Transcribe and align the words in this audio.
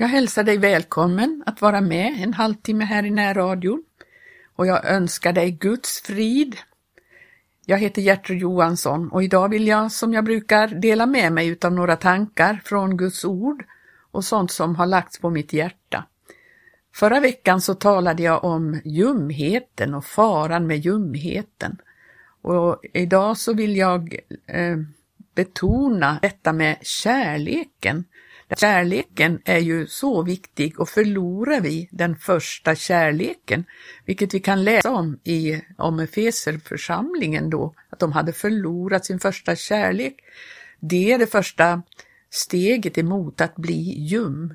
Jag 0.00 0.08
hälsar 0.08 0.44
dig 0.44 0.58
välkommen 0.58 1.42
att 1.46 1.60
vara 1.62 1.80
med 1.80 2.22
en 2.22 2.34
halvtimme 2.34 2.84
här 2.84 3.04
i 3.04 3.10
närradion 3.10 3.84
och 4.56 4.66
jag 4.66 4.84
önskar 4.84 5.32
dig 5.32 5.50
Guds 5.50 6.00
frid. 6.00 6.56
Jag 7.66 7.78
heter 7.78 8.02
Gertrud 8.02 8.38
Johansson 8.38 9.08
och 9.08 9.24
idag 9.24 9.48
vill 9.48 9.66
jag 9.66 9.92
som 9.92 10.12
jag 10.12 10.24
brukar 10.24 10.68
dela 10.68 11.06
med 11.06 11.32
mig 11.32 11.48
utav 11.48 11.72
några 11.72 11.96
tankar 11.96 12.60
från 12.64 12.96
Guds 12.96 13.24
ord 13.24 13.64
och 14.10 14.24
sånt 14.24 14.50
som 14.50 14.76
har 14.76 14.86
lagts 14.86 15.18
på 15.18 15.30
mitt 15.30 15.52
hjärta. 15.52 16.04
Förra 16.94 17.20
veckan 17.20 17.60
så 17.60 17.74
talade 17.74 18.22
jag 18.22 18.44
om 18.44 18.80
ljumheten 18.84 19.94
och 19.94 20.04
faran 20.04 20.66
med 20.66 20.78
ljumheten. 20.78 21.76
Och 22.42 22.80
idag 22.92 23.36
så 23.36 23.54
vill 23.54 23.76
jag 23.76 24.16
eh, 24.46 24.76
betona 25.34 26.18
detta 26.22 26.52
med 26.52 26.76
kärleken. 26.82 28.04
Kärleken 28.56 29.40
är 29.44 29.58
ju 29.58 29.86
så 29.86 30.22
viktig 30.22 30.80
och 30.80 30.88
förlorar 30.88 31.60
vi 31.60 31.88
den 31.92 32.16
första 32.16 32.74
kärleken, 32.74 33.64
vilket 34.04 34.34
vi 34.34 34.40
kan 34.40 34.64
läsa 34.64 34.90
om 34.90 35.18
i 35.24 35.62
om 35.78 36.00
Efeserförsamlingen 36.00 37.50
då, 37.50 37.74
att 37.90 37.98
de 37.98 38.12
hade 38.12 38.32
förlorat 38.32 39.06
sin 39.06 39.20
första 39.20 39.56
kärlek. 39.56 40.16
Det 40.80 41.12
är 41.12 41.18
det 41.18 41.26
första 41.26 41.82
steget 42.30 42.98
emot 42.98 43.40
att 43.40 43.56
bli 43.56 43.98
ljum 43.98 44.54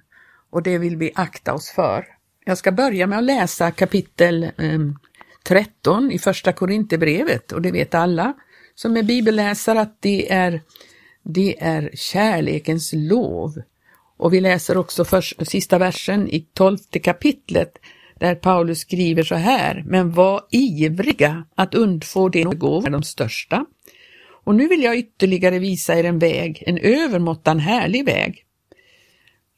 och 0.50 0.64
det 0.64 0.78
vill 0.78 0.98
vi 0.98 1.12
akta 1.16 1.54
oss 1.54 1.70
för. 1.70 2.06
Jag 2.46 2.58
ska 2.58 2.72
börja 2.72 3.08
med 3.08 3.18
att 3.18 3.24
läsa 3.24 3.72
kapitel 3.72 4.44
eh, 4.44 4.80
13 5.44 6.12
i 6.12 6.20
första 6.20 6.54
Korinthierbrevet 6.54 7.52
och 7.52 7.62
det 7.62 7.72
vet 7.72 7.96
alla 7.96 8.34
som 8.76 8.98
är 8.98 9.04
bibelläsare 9.04 9.82
att 9.82 9.98
det 10.02 10.32
är, 10.32 10.62
det 11.24 11.64
är 11.64 11.90
kärlekens 11.94 12.94
lov. 12.94 13.62
Och 14.18 14.34
vi 14.34 14.42
läser 14.42 14.78
också 14.78 15.06
först, 15.06 15.48
sista 15.48 15.78
versen 15.78 16.30
i 16.30 16.40
tolfte 16.54 17.00
kapitlet 17.00 17.78
där 18.20 18.36
Paulus 18.36 18.80
skriver 18.80 19.24
så 19.24 19.36
här, 19.36 19.84
men 19.88 20.12
var 20.12 20.42
ivriga 20.52 21.46
att 21.56 21.76
undfå 21.76 22.30
det 22.30 22.44
gåvor 22.44 22.90
de 22.90 23.04
största. 23.04 23.66
Och 24.44 24.56
nu 24.56 24.68
vill 24.68 24.84
jag 24.84 24.98
ytterligare 24.98 25.60
visa 25.60 26.00
er 26.00 26.04
en 26.04 26.20
väg, 26.20 26.64
en 26.68 26.78
övermåttan 26.78 27.60
härlig 27.60 28.06
väg. 28.06 28.42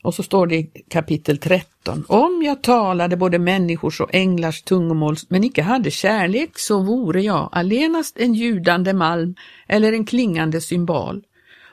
Och 0.04 0.14
så 0.14 0.24
står 0.24 0.48
det 0.48 0.56
i 0.56 0.72
kapitel 0.90 1.38
13. 1.38 2.06
Om 2.08 2.44
jag 2.46 2.64
talade 2.64 3.18
både 3.18 3.40
människors 3.40 4.02
och 4.02 4.16
änglars 4.16 4.62
tungomål 4.62 5.16
men 5.30 5.44
icke 5.44 5.62
hade 5.62 5.92
kärlek 5.92 6.60
så 6.60 6.84
vore 6.84 7.22
jag 7.22 7.50
allenast 7.52 8.18
en 8.18 8.34
ljudande 8.34 8.94
malm 8.94 9.36
eller 9.68 9.94
en 9.94 10.06
klingande 10.06 10.62
symbol. 10.62 11.24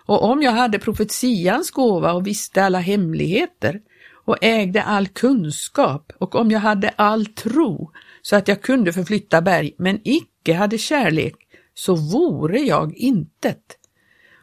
Och 0.07 0.25
om 0.25 0.43
jag 0.43 0.53
hade 0.53 0.79
profetians 0.79 1.71
gåva 1.71 2.13
och 2.13 2.27
visste 2.27 2.65
alla 2.65 2.79
hemligheter 2.79 3.81
och 4.25 4.39
ägde 4.41 4.83
all 4.83 5.09
kunskap 5.09 6.13
och 6.19 6.35
om 6.35 6.51
jag 6.51 6.61
hade 6.61 6.89
all 6.89 7.27
tro 7.27 7.91
så 8.23 8.37
att 8.37 8.49
jag 8.49 8.63
kunde 8.63 8.93
förflytta 8.93 9.43
berg 9.43 9.75
men 9.79 10.01
icke 10.05 10.55
hade 10.55 10.79
kärlek 10.79 11.35
så 11.75 11.95
vore 11.95 12.59
jag 12.59 12.97
intet. 12.97 13.79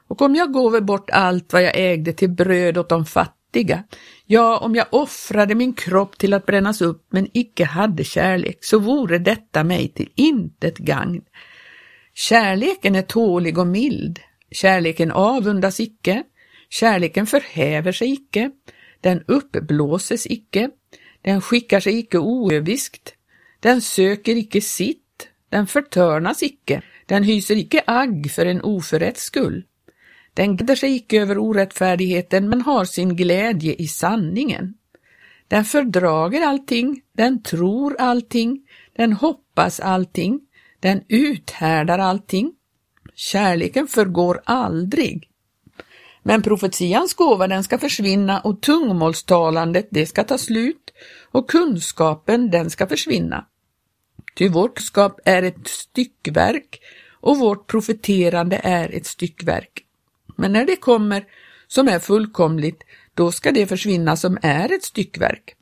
Och 0.07 0.21
om 0.21 0.35
jag 0.35 0.51
gåve 0.51 0.81
bort 0.81 1.09
allt 1.09 1.53
vad 1.53 1.63
jag 1.63 1.71
ägde 1.75 2.13
till 2.13 2.29
bröd 2.29 2.77
åt 2.77 2.89
de 2.89 3.05
fattiga, 3.05 3.83
ja, 4.25 4.57
om 4.57 4.75
jag 4.75 4.85
offrade 4.91 5.55
min 5.55 5.73
kropp 5.73 6.17
till 6.17 6.33
att 6.33 6.45
brännas 6.45 6.81
upp 6.81 7.07
men 7.09 7.27
icke 7.33 7.65
hade 7.65 8.03
kärlek, 8.03 8.57
så 8.61 8.79
vore 8.79 9.17
detta 9.17 9.63
mig 9.63 9.87
till 9.87 10.09
intet 10.15 10.77
gagn. 10.77 11.21
Kärleken 12.13 12.95
är 12.95 13.01
tålig 13.01 13.57
och 13.57 13.67
mild, 13.67 14.19
kärleken 14.51 15.11
avundas 15.11 15.79
icke, 15.79 16.23
kärleken 16.69 17.27
förhäver 17.27 17.91
sig 17.91 18.11
icke, 18.11 18.51
den 19.01 19.23
uppblåses 19.27 20.27
icke, 20.27 20.69
den 21.21 21.41
skickar 21.41 21.79
sig 21.79 21.99
icke 21.99 22.17
oöviskt, 22.17 23.13
den 23.59 23.81
söker 23.81 24.35
icke 24.35 24.61
sitt, 24.61 25.27
den 25.49 25.67
förtörnas 25.67 26.43
icke, 26.43 26.81
den 27.05 27.23
hyser 27.23 27.55
icke 27.55 27.83
agg 27.87 28.31
för 28.31 28.45
en 28.45 28.61
oförrätts 28.61 29.23
skull. 29.23 29.63
Den 30.33 30.57
gläder 30.57 30.75
sig 30.75 30.95
icke 30.95 31.21
över 31.21 31.37
orättfärdigheten 31.37 32.49
men 32.49 32.61
har 32.61 32.85
sin 32.85 33.15
glädje 33.15 33.73
i 33.73 33.87
sanningen. 33.87 34.73
Den 35.47 35.65
fördrager 35.65 36.41
allting, 36.41 37.01
den 37.13 37.43
tror 37.43 37.95
allting, 37.99 38.67
den 38.95 39.13
hoppas 39.13 39.79
allting, 39.79 40.39
den 40.79 41.03
uthärdar 41.07 41.99
allting. 41.99 42.53
Kärleken 43.21 43.87
förgår 43.87 44.41
aldrig. 44.43 45.29
Men 46.23 46.41
profetians 46.41 47.13
gåva 47.13 47.47
den 47.47 47.63
ska 47.63 47.77
försvinna 47.77 48.39
och 48.39 48.61
tungomålstalandet 48.61 49.87
det 49.91 50.05
ska 50.05 50.23
ta 50.23 50.37
slut 50.37 50.93
och 51.31 51.49
kunskapen 51.49 52.51
den 52.51 52.69
ska 52.69 52.87
försvinna. 52.87 53.45
Ty 54.35 54.49
vårt 54.49 54.79
skap 54.79 55.19
är 55.25 55.43
ett 55.43 55.67
styckverk 55.67 56.81
och 57.19 57.37
vårt 57.37 57.67
profeterande 57.67 58.61
är 58.63 58.95
ett 58.95 59.05
styckverk. 59.05 59.83
Men 60.35 60.53
när 60.53 60.65
det 60.65 60.75
kommer 60.75 61.25
som 61.67 61.87
är 61.87 61.99
fullkomligt, 61.99 62.83
då 63.13 63.31
ska 63.31 63.51
det 63.51 63.67
försvinna 63.67 64.17
som 64.17 64.37
är 64.41 64.71
ett 64.71 64.83
styckverk. 64.83 65.55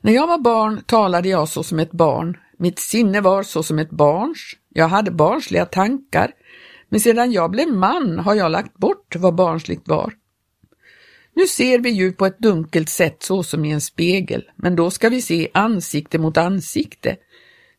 När 0.00 0.12
jag 0.12 0.26
var 0.26 0.38
barn 0.38 0.82
talade 0.86 1.28
jag 1.28 1.48
så 1.48 1.62
som 1.62 1.78
ett 1.78 1.92
barn, 1.92 2.36
mitt 2.58 2.78
sinne 2.78 3.20
var 3.20 3.42
så 3.42 3.62
som 3.62 3.78
ett 3.78 3.90
barns, 3.90 4.56
jag 4.76 4.88
hade 4.88 5.10
barnsliga 5.10 5.66
tankar, 5.66 6.30
men 6.88 7.00
sedan 7.00 7.32
jag 7.32 7.50
blev 7.50 7.68
man 7.68 8.18
har 8.18 8.34
jag 8.34 8.50
lagt 8.50 8.76
bort 8.76 9.16
vad 9.16 9.34
barnsligt 9.34 9.88
var. 9.88 10.12
Nu 11.34 11.46
ser 11.46 11.78
vi 11.78 11.90
ju 11.90 12.12
på 12.12 12.26
ett 12.26 12.38
dunkelt 12.38 12.88
sätt 12.88 13.22
så 13.22 13.42
som 13.42 13.64
i 13.64 13.70
en 13.70 13.80
spegel, 13.80 14.50
men 14.56 14.76
då 14.76 14.90
ska 14.90 15.08
vi 15.08 15.22
se 15.22 15.48
ansikte 15.54 16.18
mot 16.18 16.36
ansikte. 16.36 17.16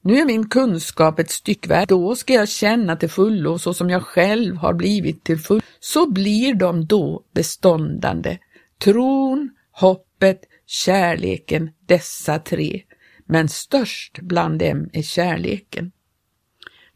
Nu 0.01 0.17
är 0.17 0.25
min 0.25 0.49
kunskap 0.49 1.19
ett 1.19 1.31
styckverk, 1.31 1.89
då 1.89 2.15
ska 2.15 2.33
jag 2.33 2.49
känna 2.49 2.95
till 2.95 3.09
fullo 3.09 3.59
så 3.59 3.73
som 3.73 3.89
jag 3.89 4.03
själv 4.03 4.55
har 4.55 4.73
blivit 4.73 5.23
till 5.23 5.39
fullo. 5.39 5.61
Så 5.79 6.11
blir 6.11 6.53
de 6.53 6.85
då 6.85 7.23
beståndande. 7.33 8.37
Tron, 8.77 9.49
hoppet, 9.71 10.41
kärleken, 10.65 11.69
dessa 11.85 12.39
tre. 12.39 12.81
Men 13.25 13.49
störst 13.49 14.19
bland 14.21 14.59
dem 14.59 14.89
är 14.93 15.01
kärleken. 15.01 15.91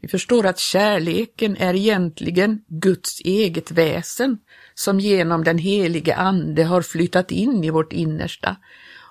Vi 0.02 0.08
förstår 0.08 0.46
att 0.46 0.58
kärleken 0.58 1.56
är 1.56 1.74
egentligen 1.74 2.64
Guds 2.68 3.20
eget 3.20 3.70
väsen 3.70 4.38
som 4.74 5.00
genom 5.00 5.44
den 5.44 5.58
helige 5.58 6.16
Ande 6.16 6.64
har 6.64 6.82
flyttat 6.82 7.30
in 7.30 7.64
i 7.64 7.70
vårt 7.70 7.92
innersta. 7.92 8.56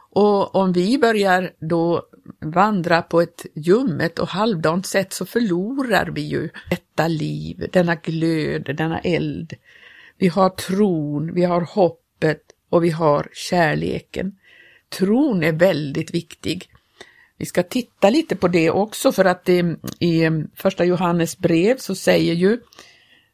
Och 0.09 0.55
om 0.55 0.73
vi 0.73 0.97
börjar 0.97 1.51
då 1.59 2.03
vandra 2.39 3.01
på 3.01 3.21
ett 3.21 3.45
ljummet 3.55 4.19
och 4.19 4.27
halvdant 4.27 4.85
sätt 4.85 5.13
så 5.13 5.25
förlorar 5.25 6.05
vi 6.05 6.21
ju 6.21 6.49
detta 6.69 7.07
liv, 7.07 7.67
denna 7.71 7.95
glöd, 7.95 8.75
denna 8.77 8.99
eld. 8.99 9.53
Vi 10.17 10.27
har 10.27 10.49
tron, 10.49 11.33
vi 11.33 11.43
har 11.43 11.61
hoppet 11.61 12.41
och 12.69 12.83
vi 12.83 12.89
har 12.89 13.29
kärleken. 13.33 14.35
Tron 14.89 15.43
är 15.43 15.51
väldigt 15.51 16.13
viktig. 16.13 16.70
Vi 17.41 17.45
ska 17.45 17.63
titta 17.63 18.09
lite 18.09 18.35
på 18.35 18.47
det 18.47 18.69
också 18.69 19.11
för 19.11 19.25
att 19.25 19.45
det, 19.45 19.75
i 19.99 20.29
första 20.55 20.85
Johannes 20.85 21.37
brev 21.37 21.77
så 21.77 21.95
säger 21.95 22.33
ju 22.33 22.59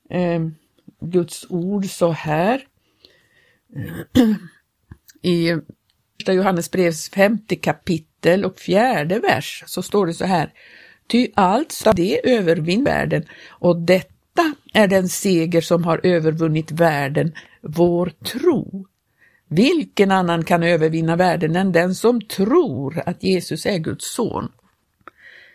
eh, 0.09 0.41
Guds 1.01 1.45
ord 1.50 1.85
så 1.85 2.12
här 2.12 2.62
i 5.22 5.56
första 6.18 6.34
Johannes 6.34 6.72
brevs 6.72 7.09
femte 7.09 7.56
kapitel 7.56 8.45
och 8.45 8.59
fjärde 8.59 9.19
vers 9.19 9.63
så 9.68 9.81
står 9.81 10.06
det 10.06 10.13
så 10.13 10.25
här 10.25 10.53
Ty 11.07 11.28
allt 11.35 11.72
som 11.72 11.94
det 11.95 12.31
övervinner 12.31 12.85
världen 12.85 13.25
och 13.50 13.81
detta 13.81 14.56
är 14.74 14.88
den 14.88 15.09
seger 15.09 15.62
som 15.62 15.84
har 15.84 16.00
övervunnit 16.03 16.72
världen, 16.72 17.34
vår 17.62 18.12
tro. 18.25 18.85
Vilken 19.47 20.12
annan 20.12 20.44
kan 20.44 20.63
övervinna 20.63 21.16
världen 21.16 21.56
än 21.56 21.71
den 21.71 21.95
som 21.95 22.21
tror 22.21 23.04
att 23.06 23.24
Jesus 23.24 23.66
är 23.66 23.77
Guds 23.77 24.13
son? 24.13 24.51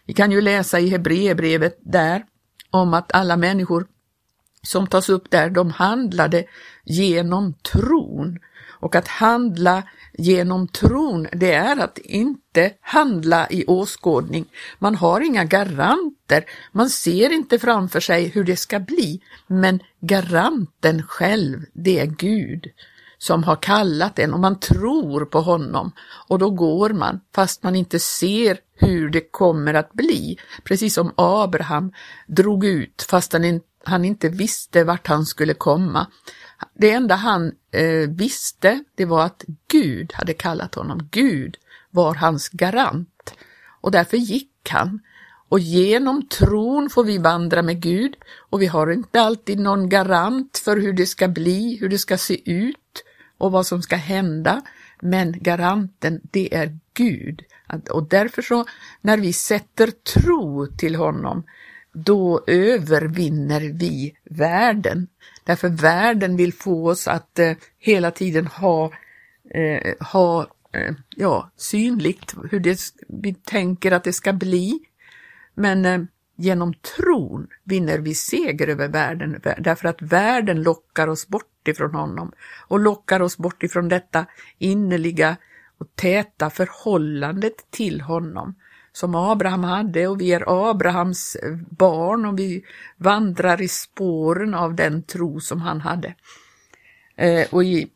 Vi 0.06 0.14
kan 0.14 0.30
ju 0.30 0.40
läsa 0.40 0.80
i 0.80 0.88
Hebreerbrevet 0.88 1.78
där 1.80 2.24
om 2.70 2.94
att 2.94 3.14
alla 3.14 3.36
människor 3.36 3.86
som 4.62 4.86
tas 4.86 5.08
upp 5.08 5.30
där, 5.30 5.50
de 5.50 5.70
handlade 5.70 6.44
genom 6.84 7.54
tron. 7.54 8.38
Och 8.80 8.94
att 8.94 9.08
handla 9.08 9.82
genom 10.12 10.68
tron, 10.68 11.28
det 11.32 11.52
är 11.52 11.76
att 11.76 11.98
inte 11.98 12.72
handla 12.80 13.46
i 13.50 13.64
åskådning. 13.66 14.44
Man 14.78 14.94
har 14.94 15.20
inga 15.20 15.44
garanter, 15.44 16.44
man 16.72 16.90
ser 16.90 17.32
inte 17.32 17.58
framför 17.58 18.00
sig 18.00 18.28
hur 18.28 18.44
det 18.44 18.56
ska 18.56 18.80
bli, 18.80 19.20
men 19.46 19.80
garanten 20.00 21.02
själv, 21.02 21.64
det 21.72 21.98
är 21.98 22.06
Gud 22.06 22.70
som 23.22 23.44
har 23.44 23.56
kallat 23.56 24.18
en 24.18 24.34
och 24.34 24.40
man 24.40 24.60
tror 24.60 25.24
på 25.24 25.40
honom 25.40 25.92
och 26.28 26.38
då 26.38 26.50
går 26.50 26.90
man 26.90 27.20
fast 27.34 27.62
man 27.62 27.76
inte 27.76 27.98
ser 27.98 28.58
hur 28.74 29.10
det 29.10 29.32
kommer 29.32 29.74
att 29.74 29.92
bli. 29.92 30.38
Precis 30.64 30.94
som 30.94 31.12
Abraham 31.16 31.92
drog 32.26 32.64
ut 32.64 33.06
fast 33.10 33.32
han 33.32 33.60
han 33.84 34.04
inte 34.04 34.28
visste 34.28 34.84
vart 34.84 35.06
han 35.06 35.26
skulle 35.26 35.54
komma. 35.54 36.06
Det 36.74 36.90
enda 36.90 37.14
han 37.14 37.52
eh, 37.70 38.10
visste, 38.10 38.84
det 38.94 39.04
var 39.04 39.24
att 39.24 39.44
Gud 39.68 40.12
hade 40.14 40.34
kallat 40.34 40.74
honom. 40.74 41.08
Gud 41.10 41.56
var 41.90 42.14
hans 42.14 42.48
garant 42.48 43.34
och 43.80 43.90
därför 43.90 44.16
gick 44.16 44.68
han. 44.70 45.00
Och 45.48 45.60
genom 45.60 46.26
tron 46.28 46.90
får 46.90 47.04
vi 47.04 47.18
vandra 47.18 47.62
med 47.62 47.80
Gud 47.80 48.14
och 48.50 48.62
vi 48.62 48.66
har 48.66 48.92
inte 48.92 49.20
alltid 49.20 49.58
någon 49.58 49.88
garant 49.88 50.58
för 50.64 50.76
hur 50.76 50.92
det 50.92 51.06
ska 51.06 51.28
bli, 51.28 51.76
hur 51.80 51.88
det 51.88 51.98
ska 51.98 52.18
se 52.18 52.50
ut 52.50 52.76
och 53.42 53.52
vad 53.52 53.66
som 53.66 53.82
ska 53.82 53.96
hända. 53.96 54.62
Men 55.00 55.34
garanten, 55.40 56.20
det 56.30 56.54
är 56.54 56.78
Gud. 56.94 57.42
Och 57.90 58.08
därför 58.08 58.42
så, 58.42 58.64
när 59.00 59.18
vi 59.18 59.32
sätter 59.32 59.86
tro 59.90 60.66
till 60.66 60.94
honom, 60.94 61.44
då 61.92 62.44
övervinner 62.46 63.60
vi 63.60 64.16
världen. 64.24 65.08
Därför 65.44 65.68
världen 65.68 66.36
vill 66.36 66.52
få 66.52 66.90
oss 66.90 67.08
att 67.08 67.38
eh, 67.38 67.52
hela 67.78 68.10
tiden 68.10 68.46
ha, 68.46 68.92
eh, 69.54 70.06
ha 70.12 70.46
eh, 70.72 70.94
ja, 71.16 71.50
synligt 71.56 72.34
hur 72.50 72.60
det, 72.60 72.80
vi 73.08 73.34
tänker 73.34 73.92
att 73.92 74.04
det 74.04 74.12
ska 74.12 74.32
bli. 74.32 74.80
Men 75.54 75.84
eh, 75.86 76.00
genom 76.36 76.74
tron 76.74 77.46
vinner 77.64 77.98
vi 77.98 78.14
seger 78.14 78.68
över 78.68 78.88
världen 78.88 79.40
därför 79.58 79.88
att 79.88 80.02
världen 80.02 80.62
lockar 80.62 81.08
oss 81.08 81.28
bort 81.28 81.51
ifrån 81.68 81.94
honom 81.94 82.32
och 82.68 82.80
lockar 82.80 83.22
oss 83.22 83.38
bort 83.38 83.62
ifrån 83.62 83.88
detta 83.88 84.26
innerliga 84.58 85.36
och 85.78 85.96
täta 85.96 86.50
förhållandet 86.50 87.70
till 87.70 88.00
honom 88.00 88.54
som 88.92 89.14
Abraham 89.14 89.64
hade 89.64 90.08
och 90.08 90.20
vi 90.20 90.32
är 90.32 90.70
Abrahams 90.70 91.36
eh, 91.36 91.56
barn 91.70 92.26
och 92.26 92.38
vi 92.38 92.64
vandrar 92.96 93.62
i 93.62 93.68
spåren 93.68 94.54
av 94.54 94.74
den 94.74 95.02
tro 95.02 95.40
som 95.40 95.60
han 95.60 95.80
hade. 95.80 96.14
Eh, 97.16 97.46
och 97.50 97.64
i, 97.64 97.90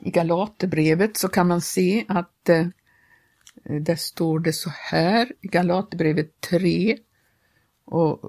i 0.00 0.10
Galaterbrevet 0.10 1.16
så 1.16 1.28
kan 1.28 1.48
man 1.48 1.60
se 1.60 2.04
att 2.08 2.48
eh, 2.48 2.66
där 3.64 3.96
står 3.96 4.38
det 4.38 4.52
så 4.52 4.70
här 4.70 5.32
i 5.40 5.46
Galaterbrevet 5.46 6.40
3 6.40 6.98
och 7.84 8.20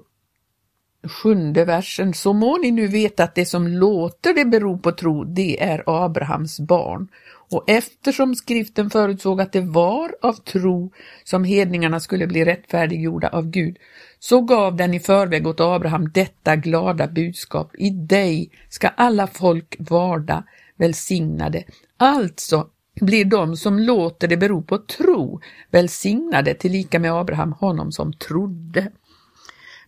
sjunde 1.08 1.64
versen. 1.64 2.14
Så 2.14 2.32
må 2.32 2.56
ni 2.56 2.70
nu 2.70 2.86
veta 2.86 3.24
att 3.24 3.34
det 3.34 3.46
som 3.46 3.68
låter 3.68 4.34
det 4.34 4.44
bero 4.44 4.78
på 4.78 4.92
tro, 4.92 5.24
det 5.24 5.62
är 5.62 5.82
Abrahams 5.86 6.60
barn. 6.60 7.08
Och 7.50 7.64
eftersom 7.70 8.34
skriften 8.34 8.90
förutsåg 8.90 9.40
att 9.40 9.52
det 9.52 9.60
var 9.60 10.14
av 10.22 10.32
tro 10.32 10.92
som 11.24 11.44
hedningarna 11.44 12.00
skulle 12.00 12.26
bli 12.26 12.44
rättfärdiggjorda 12.44 13.28
av 13.28 13.50
Gud, 13.50 13.76
så 14.18 14.40
gav 14.40 14.76
den 14.76 14.94
i 14.94 15.00
förväg 15.00 15.46
åt 15.46 15.60
Abraham 15.60 16.10
detta 16.12 16.56
glada 16.56 17.06
budskap. 17.06 17.70
I 17.78 17.90
dig 17.90 18.50
ska 18.68 18.88
alla 18.88 19.26
folk 19.26 19.76
varda 19.78 20.44
välsignade. 20.76 21.64
Alltså 21.96 22.66
blir 23.00 23.24
de 23.24 23.56
som 23.56 23.78
låter 23.78 24.28
det 24.28 24.36
bero 24.36 24.62
på 24.62 24.78
tro 24.78 25.40
välsignade 25.70 26.54
tillika 26.54 26.98
med 26.98 27.12
Abraham, 27.12 27.52
honom 27.52 27.92
som 27.92 28.12
trodde. 28.12 28.90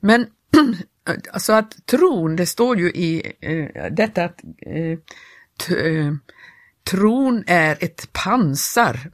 Men 0.01 0.27
alltså 1.33 1.53
att 1.53 1.87
tron, 1.87 2.37
det 2.37 2.47
står 2.47 2.79
ju 2.79 2.91
i 2.91 3.33
eh, 3.41 3.93
detta 3.93 4.25
att 4.25 4.45
eh, 4.59 4.99
eh, 5.79 6.15
tron 6.83 7.45
är 7.47 7.85
ett 7.85 8.13
pansar. 8.13 9.13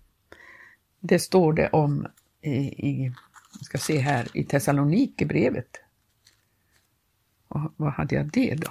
Det 1.00 1.18
står 1.18 1.52
det 1.52 1.68
om 1.68 2.06
i, 2.40 2.56
i 2.88 3.14
ska 3.64 3.78
se 3.78 3.98
här, 3.98 4.28
i 4.34 4.44
Thessalonikerbrevet. 4.44 5.80
Vad 7.76 7.92
hade 7.92 8.14
jag 8.14 8.32
det 8.32 8.54
då? 8.54 8.70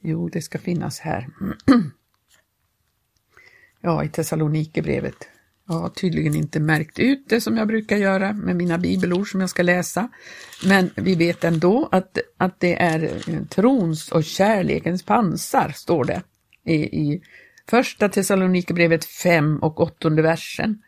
Jo, 0.00 0.28
det 0.28 0.42
ska 0.42 0.58
finnas 0.58 1.00
här. 1.00 1.28
ja, 3.80 4.04
i 4.04 4.08
Thessalonikerbrevet. 4.08 5.28
Jag 5.70 5.80
har 5.80 5.88
tydligen 5.88 6.34
inte 6.34 6.60
märkt 6.60 6.98
ut 6.98 7.24
det 7.28 7.40
som 7.40 7.56
jag 7.56 7.68
brukar 7.68 7.96
göra 7.96 8.32
med 8.32 8.56
mina 8.56 8.78
bibelord 8.78 9.30
som 9.30 9.40
jag 9.40 9.50
ska 9.50 9.62
läsa. 9.62 10.08
Men 10.64 10.90
vi 10.94 11.14
vet 11.14 11.44
ändå 11.44 11.88
att, 11.92 12.18
att 12.36 12.60
det 12.60 12.82
är 12.82 13.04
eh, 13.04 13.42
trons 13.48 14.12
och 14.12 14.24
kärlekens 14.24 15.02
pansar, 15.02 15.72
står 15.74 16.04
det 16.04 16.22
i, 16.66 16.74
i 16.74 17.22
första 17.70 18.08
Thessalonikerbrevet 18.08 19.04
5 19.04 19.58
och 19.58 19.80
8 19.80 20.08
versen. 20.08 20.82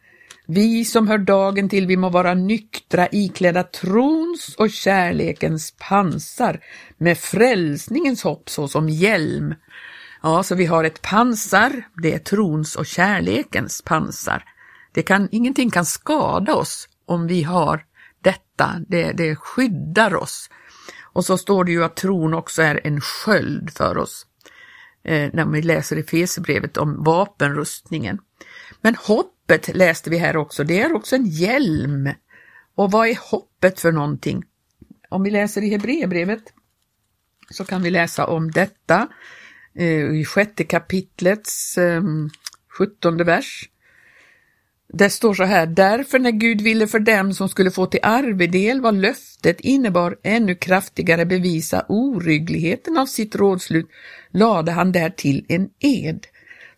Vi 0.47 0.85
som 0.85 1.09
hör 1.09 1.19
dagen 1.19 1.69
till, 1.69 1.87
vi 1.87 1.97
må 1.97 2.09
vara 2.09 2.35
nyktra, 2.35 3.09
iklädda 3.13 3.63
trons 3.63 4.55
och 4.59 4.71
kärlekens 4.71 5.75
pansar 5.89 6.61
med 6.99 7.19
frälsningens 7.19 8.23
hopp 8.23 8.51
såsom 8.51 8.89
hjälm. 8.89 9.55
Ja, 10.23 10.43
så 10.43 10.55
vi 10.55 10.67
har 10.67 10.85
ett 10.85 11.03
pansar, 11.03 11.83
det 12.03 12.15
är 12.15 12.19
trons 12.19 12.77
och 12.77 12.87
kärlekens 12.87 13.83
pansar. 13.83 14.45
Det 14.93 15.03
kan, 15.03 15.29
ingenting 15.33 15.71
kan 15.71 15.85
skada 15.85 16.55
oss 16.55 16.89
om 17.07 17.27
vi 17.27 17.43
har 17.43 17.85
detta, 18.21 18.81
det, 18.89 19.13
det 19.13 19.37
skyddar 19.37 20.15
oss. 20.15 20.51
Och 21.03 21.25
så 21.25 21.39
står 21.39 21.65
det 21.65 21.73
ju 21.73 21.85
att 21.85 21.97
tron 21.97 22.35
också 22.35 22.63
är 22.63 22.81
en 22.85 23.01
sköld 23.01 23.71
för 23.71 23.99
oss. 23.99 24.27
Eh, 25.05 25.31
när 25.33 25.47
vi 25.47 25.63
läser 25.63 25.97
i 25.97 26.03
Fesebrevet 26.03 26.77
om 26.77 27.05
vapenrustningen. 27.05 28.19
Men 28.81 28.95
hoppet 28.95 29.77
läste 29.77 30.11
vi 30.11 30.19
här 30.19 30.37
också, 30.37 30.65
det 30.65 30.81
är 30.81 30.93
också 30.93 31.17
en 31.17 31.27
hjälm. 31.27 32.11
Och 32.75 32.91
vad 32.91 33.09
är 33.09 33.19
hoppet 33.31 33.81
för 33.81 33.93
någonting? 33.93 34.45
Om 35.09 35.23
vi 35.23 35.31
läser 35.31 35.63
i 35.63 35.71
Hebreerbrevet 35.71 36.43
så 37.51 37.65
kan 37.65 37.83
vi 37.83 37.91
läsa 37.91 38.27
om 38.27 38.51
detta 38.51 39.09
eh, 39.75 40.11
i 40.11 40.25
sjätte 40.25 40.65
kapitlets 40.65 41.79
eh, 41.79 42.03
sjuttonde 42.69 43.25
vers. 43.25 43.69
Det 44.95 45.11
står 45.11 45.35
så 45.35 45.45
här, 45.45 45.67
därför 45.67 46.19
när 46.19 46.31
Gud 46.31 46.61
ville 46.61 46.87
för 46.87 46.99
dem 46.99 47.35
som 47.35 47.49
skulle 47.49 47.71
få 47.71 47.87
till 47.87 48.01
arvedel 48.03 48.81
vad 48.81 48.95
löftet 48.95 49.61
innebar 49.61 50.17
ännu 50.23 50.55
kraftigare 50.55 51.27
bevisa 51.27 51.85
oryggligheten 51.89 52.99
av 52.99 53.07
sitt 53.07 53.35
rådslut, 53.35 53.87
lade 54.33 54.73
han 54.73 54.93
därtill 54.93 55.45
en 55.49 55.69
ed. 55.81 56.27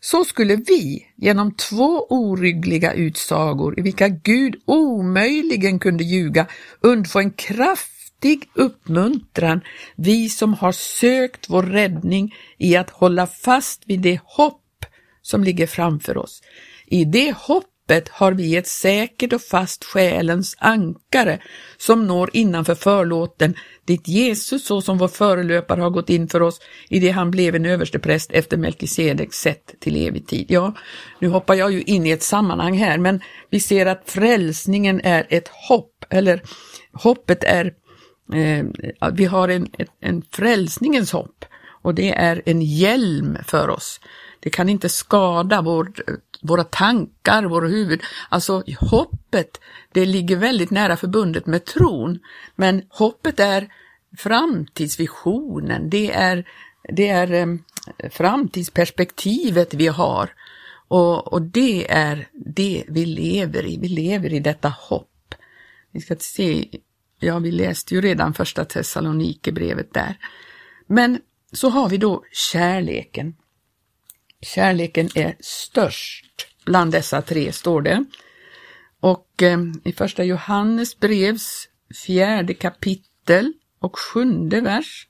Så 0.01 0.25
skulle 0.25 0.57
vi 0.57 1.07
genom 1.17 1.55
två 1.55 2.07
oryggliga 2.11 2.93
utsagor 2.93 3.79
i 3.79 3.83
vilka 3.83 4.09
Gud 4.09 4.57
omöjligen 4.65 5.79
kunde 5.79 6.05
ljuga 6.05 6.47
undfå 6.81 7.19
en 7.19 7.31
kraftig 7.31 8.51
uppmuntran, 8.55 9.61
vi 9.97 10.29
som 10.29 10.55
har 10.55 10.73
sökt 10.73 11.51
vår 11.51 11.63
räddning 11.63 12.35
i 12.59 12.77
att 12.77 12.91
hålla 12.91 13.27
fast 13.27 13.83
vid 13.87 14.01
det 14.01 14.21
hopp 14.25 14.87
som 15.23 15.45
ligger 15.45 15.67
framför 15.67 16.17
oss. 16.19 16.43
I 16.87 17.05
det 17.05 17.33
hopp 17.37 17.74
hoppet 17.85 18.09
har 18.09 18.33
vi 18.33 18.57
ett 18.57 18.67
säkert 18.67 19.33
och 19.33 19.43
fast 19.43 19.85
själens 19.85 20.57
ankare 20.59 21.39
som 21.77 22.07
når 22.07 22.31
innanför 22.33 22.75
förlåten, 22.75 23.55
dit 23.87 24.09
Jesus 24.09 24.67
såsom 24.67 24.99
vår 24.99 25.09
förelöpare 25.09 25.81
har 25.81 25.91
gått 25.91 26.11
in 26.11 26.29
för 26.29 26.43
oss 26.43 26.61
i 26.89 27.01
det 27.01 27.11
han 27.11 27.31
blev 27.31 27.55
en 27.55 27.67
överstepräst 27.67 28.31
efter 28.33 28.57
Melkisedeks 28.57 29.37
sätt 29.37 29.75
till 29.81 30.07
evig 30.07 30.27
tid. 30.27 30.47
Ja, 30.49 30.75
nu 31.21 31.29
hoppar 31.29 31.55
jag 31.55 31.73
ju 31.73 31.83
in 31.83 32.07
i 32.07 32.11
ett 32.11 32.23
sammanhang 32.23 32.79
här, 32.79 32.99
men 32.99 33.21
vi 33.51 33.61
ser 33.61 33.87
att 33.87 34.03
frälsningen 34.11 35.01
är 35.05 35.27
ett 35.29 35.49
hopp, 35.49 36.05
eller 36.11 36.43
hoppet 36.93 37.45
är, 37.45 37.73
eh, 38.33 38.65
vi 39.13 39.25
har 39.25 39.49
en, 39.49 39.69
en 40.01 40.23
frälsningens 40.31 41.13
hopp 41.13 41.45
och 41.83 41.95
det 41.95 42.15
är 42.15 42.43
en 42.47 42.63
hjälm 42.63 43.39
för 43.47 43.69
oss. 43.69 44.01
Det 44.41 44.51
kan 44.51 44.69
inte 44.69 44.89
skada 44.89 45.63
vår, 45.63 45.93
våra 46.45 46.65
tankar, 46.65 47.43
våra 47.45 47.69
huvud. 47.69 48.03
Alltså 48.29 48.63
hoppet, 48.79 49.61
det 49.93 50.07
ligger 50.07 50.37
väldigt 50.37 50.71
nära 50.71 50.97
förbundet 50.97 51.47
med 51.47 51.65
tron. 51.65 52.19
Men 52.57 52.83
hoppet 52.89 53.41
är 53.41 53.69
framtidsvisionen, 54.19 55.91
det 55.91 56.13
är, 56.13 56.49
det 56.89 57.09
är 57.09 57.33
eh, 57.33 57.47
framtidsperspektivet 58.11 59.75
vi 59.75 59.87
har. 59.87 60.31
Och, 60.89 61.33
och 61.33 61.43
det 61.43 61.91
är 61.93 62.29
det 62.33 62.85
vi 62.89 63.07
lever 63.07 63.67
i, 63.67 63.79
vi 63.79 63.89
lever 63.89 64.33
i 64.33 64.41
detta 64.41 64.69
hopp. 64.69 65.35
Vi 65.91 66.01
ska 66.01 66.17
se, 66.19 66.69
ja 67.19 67.39
vi 67.39 67.51
läste 67.51 67.95
ju 67.95 68.01
redan 68.01 68.35
första 68.35 68.65
Thessalonikerbrevet 68.65 69.95
där. 69.95 70.19
Men 70.87 71.21
så 71.53 71.69
har 71.69 71.89
vi 71.89 71.97
då 71.97 72.25
kärleken. 72.33 73.35
Kärleken 74.45 75.09
är 75.15 75.37
störst 75.41 76.47
bland 76.65 76.93
dessa 76.93 77.23
tre, 77.23 77.53
står 77.53 77.83
det. 77.83 78.05
Och 79.01 79.43
eh, 79.43 79.59
i 79.85 79.93
första 79.93 80.25
Johannes 80.25 80.99
brevs 80.99 81.69
fjärde 82.07 82.55
kapitel 82.55 83.53
och 83.81 83.99
sjunde 83.99 84.61
vers 84.61 85.07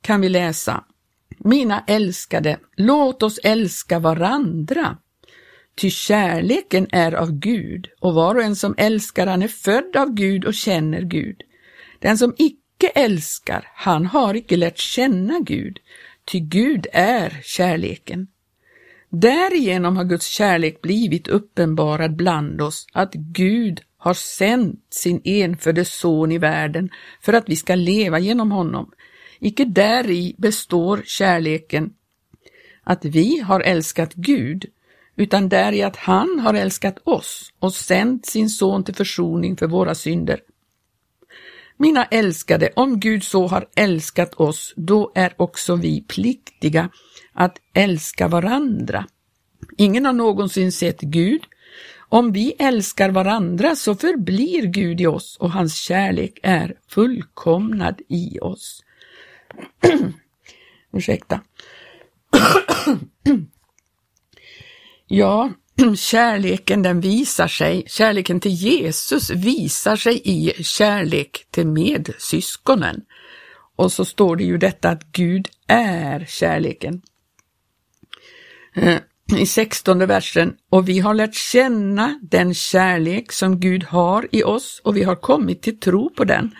kan 0.00 0.20
vi 0.20 0.28
läsa 0.28 0.84
Mina 1.38 1.84
älskade, 1.86 2.58
låt 2.76 3.22
oss 3.22 3.38
älska 3.44 3.98
varandra. 3.98 4.96
Ty 5.76 5.90
kärleken 5.90 6.86
är 6.92 7.12
av 7.12 7.32
Gud 7.32 7.88
och 8.00 8.14
var 8.14 8.34
och 8.34 8.42
en 8.42 8.56
som 8.56 8.74
älskar 8.78 9.26
han 9.26 9.42
är 9.42 9.48
född 9.48 9.96
av 9.96 10.14
Gud 10.14 10.44
och 10.44 10.54
känner 10.54 11.00
Gud. 11.00 11.42
Den 11.98 12.18
som 12.18 12.34
icke 12.38 12.62
icke 12.82 13.00
älskar, 13.00 13.68
han 13.74 14.06
har 14.06 14.34
icke 14.34 14.56
lärt 14.56 14.78
känna 14.78 15.40
Gud, 15.40 15.78
ty 16.24 16.40
Gud 16.40 16.86
är 16.92 17.40
kärleken. 17.44 18.26
Därigenom 19.14 19.96
har 19.96 20.04
Guds 20.04 20.26
kärlek 20.26 20.82
blivit 20.82 21.28
uppenbarad 21.28 22.16
bland 22.16 22.60
oss, 22.60 22.86
att 22.92 23.14
Gud 23.14 23.80
har 23.96 24.14
sänt 24.14 24.86
sin 24.90 25.20
enfödde 25.24 25.84
son 25.84 26.32
i 26.32 26.38
världen 26.38 26.90
för 27.20 27.32
att 27.32 27.48
vi 27.48 27.56
ska 27.56 27.74
leva 27.74 28.18
genom 28.18 28.52
honom. 28.52 28.90
Icke 29.38 29.64
däri 29.64 30.34
består 30.38 31.02
kärleken, 31.04 31.92
att 32.82 33.04
vi 33.04 33.38
har 33.38 33.60
älskat 33.60 34.14
Gud, 34.14 34.64
utan 35.16 35.48
däri 35.48 35.82
att 35.82 35.96
han 35.96 36.40
har 36.40 36.54
älskat 36.54 36.98
oss 37.04 37.52
och 37.58 37.74
sänt 37.74 38.26
sin 38.26 38.48
son 38.48 38.84
till 38.84 38.94
försoning 38.94 39.56
för 39.56 39.66
våra 39.66 39.94
synder. 39.94 40.40
Mina 41.76 42.04
älskade, 42.04 42.70
om 42.76 43.00
Gud 43.00 43.24
så 43.24 43.46
har 43.46 43.68
älskat 43.76 44.34
oss, 44.34 44.74
då 44.76 45.12
är 45.14 45.34
också 45.36 45.76
vi 45.76 46.04
pliktiga 46.08 46.88
att 47.32 47.58
älska 47.74 48.28
varandra. 48.28 49.06
Ingen 49.76 50.04
har 50.04 50.12
någonsin 50.12 50.72
sett 50.72 51.00
Gud. 51.00 51.42
Om 52.08 52.32
vi 52.32 52.52
älskar 52.58 53.10
varandra 53.10 53.76
så 53.76 53.94
förblir 53.94 54.66
Gud 54.66 55.00
i 55.00 55.06
oss 55.06 55.36
och 55.40 55.50
hans 55.50 55.76
kärlek 55.76 56.38
är 56.42 56.74
fullkomnad 56.88 58.00
i 58.08 58.38
oss. 58.40 58.84
Ursäkta. 60.92 61.40
ja, 65.06 65.50
kärleken 65.96 66.82
den 66.82 67.00
visar 67.00 67.48
sig, 67.48 67.84
kärleken 67.86 68.40
till 68.40 68.52
Jesus 68.54 69.30
visar 69.30 69.96
sig 69.96 70.22
i 70.24 70.64
kärlek 70.64 71.46
till 71.50 71.66
medsyskonen. 71.66 73.02
Och 73.76 73.92
så 73.92 74.04
står 74.04 74.36
det 74.36 74.44
ju 74.44 74.58
detta 74.58 74.88
att 74.88 75.12
Gud 75.12 75.48
är 75.66 76.26
kärleken. 76.28 77.02
Eh, 78.74 78.98
I 79.36 79.46
sextonde 79.46 80.06
versen, 80.06 80.54
och 80.70 80.88
vi 80.88 80.98
har 80.98 81.14
lärt 81.14 81.34
känna 81.34 82.18
den 82.22 82.54
kärlek 82.54 83.32
som 83.32 83.60
Gud 83.60 83.84
har 83.84 84.28
i 84.32 84.42
oss 84.42 84.80
och 84.84 84.96
vi 84.96 85.02
har 85.02 85.16
kommit 85.16 85.62
till 85.62 85.80
tro 85.80 86.10
på 86.10 86.24
den. 86.24 86.50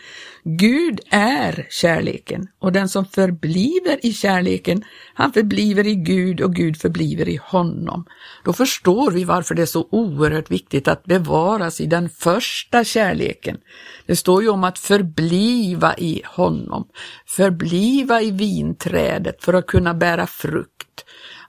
Gud 0.45 1.00
är 1.11 1.66
kärleken 1.71 2.49
och 2.59 2.73
den 2.73 2.88
som 2.88 3.04
förbliver 3.04 4.07
i 4.07 4.12
kärleken, 4.12 4.85
han 5.14 5.33
förbliver 5.33 5.87
i 5.87 5.95
Gud 5.95 6.40
och 6.40 6.54
Gud 6.54 6.76
förbliver 6.76 7.28
i 7.28 7.40
honom. 7.42 8.04
Då 8.45 8.52
förstår 8.52 9.11
vi 9.11 9.25
varför 9.25 9.54
det 9.54 9.62
är 9.62 9.66
så 9.66 9.88
oerhört 9.90 10.50
viktigt 10.50 10.88
att 10.88 11.04
bevaras 11.04 11.81
i 11.81 11.87
den 11.87 12.09
första 12.09 12.85
kärleken. 12.85 13.59
Det 14.07 14.16
står 14.16 14.42
ju 14.42 14.49
om 14.49 14.64
att 14.64 14.78
förbliva 14.78 15.95
i 15.99 16.23
honom, 16.25 16.88
förbliva 17.26 18.23
i 18.23 18.31
vinträdet 18.31 19.45
för 19.45 19.54
att 19.54 19.66
kunna 19.66 19.95
bära 19.95 20.26
frukt, 20.26 21.04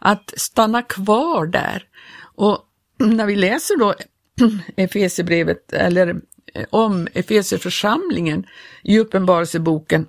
att 0.06 0.34
stanna 0.38 0.82
kvar 0.82 1.46
där. 1.46 1.84
Och 2.36 2.60
när 2.98 3.26
vi 3.26 3.36
läser 3.36 3.78
då 3.80 3.94
Efesierbrevet 4.76 5.74
eller 5.74 6.08
eh, 6.54 6.66
om 6.70 7.08
Efesierförsamlingen 7.14 8.46
i 8.84 9.00
Uppenbarelseboken, 9.00 10.06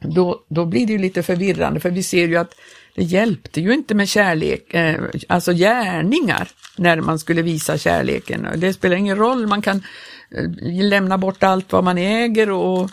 då, 0.00 0.44
då 0.48 0.66
blir 0.66 0.86
det 0.86 0.92
ju 0.92 0.98
lite 0.98 1.22
förvirrande 1.22 1.80
för 1.80 1.90
vi 1.90 2.02
ser 2.02 2.28
ju 2.28 2.36
att 2.36 2.54
det 2.94 3.04
hjälpte 3.04 3.60
ju 3.60 3.74
inte 3.74 3.94
med 3.94 4.08
kärlek, 4.08 4.74
eh, 4.74 5.00
alltså 5.28 5.52
gärningar, 5.52 6.48
när 6.76 7.00
man 7.00 7.18
skulle 7.18 7.42
visa 7.42 7.78
kärleken. 7.78 8.48
Det 8.56 8.72
spelar 8.72 8.96
ingen 8.96 9.16
roll, 9.16 9.46
man 9.46 9.62
kan 9.62 9.82
eh, 10.30 10.82
lämna 10.82 11.18
bort 11.18 11.42
allt 11.42 11.72
vad 11.72 11.84
man 11.84 11.98
äger 11.98 12.50
och, 12.50 12.90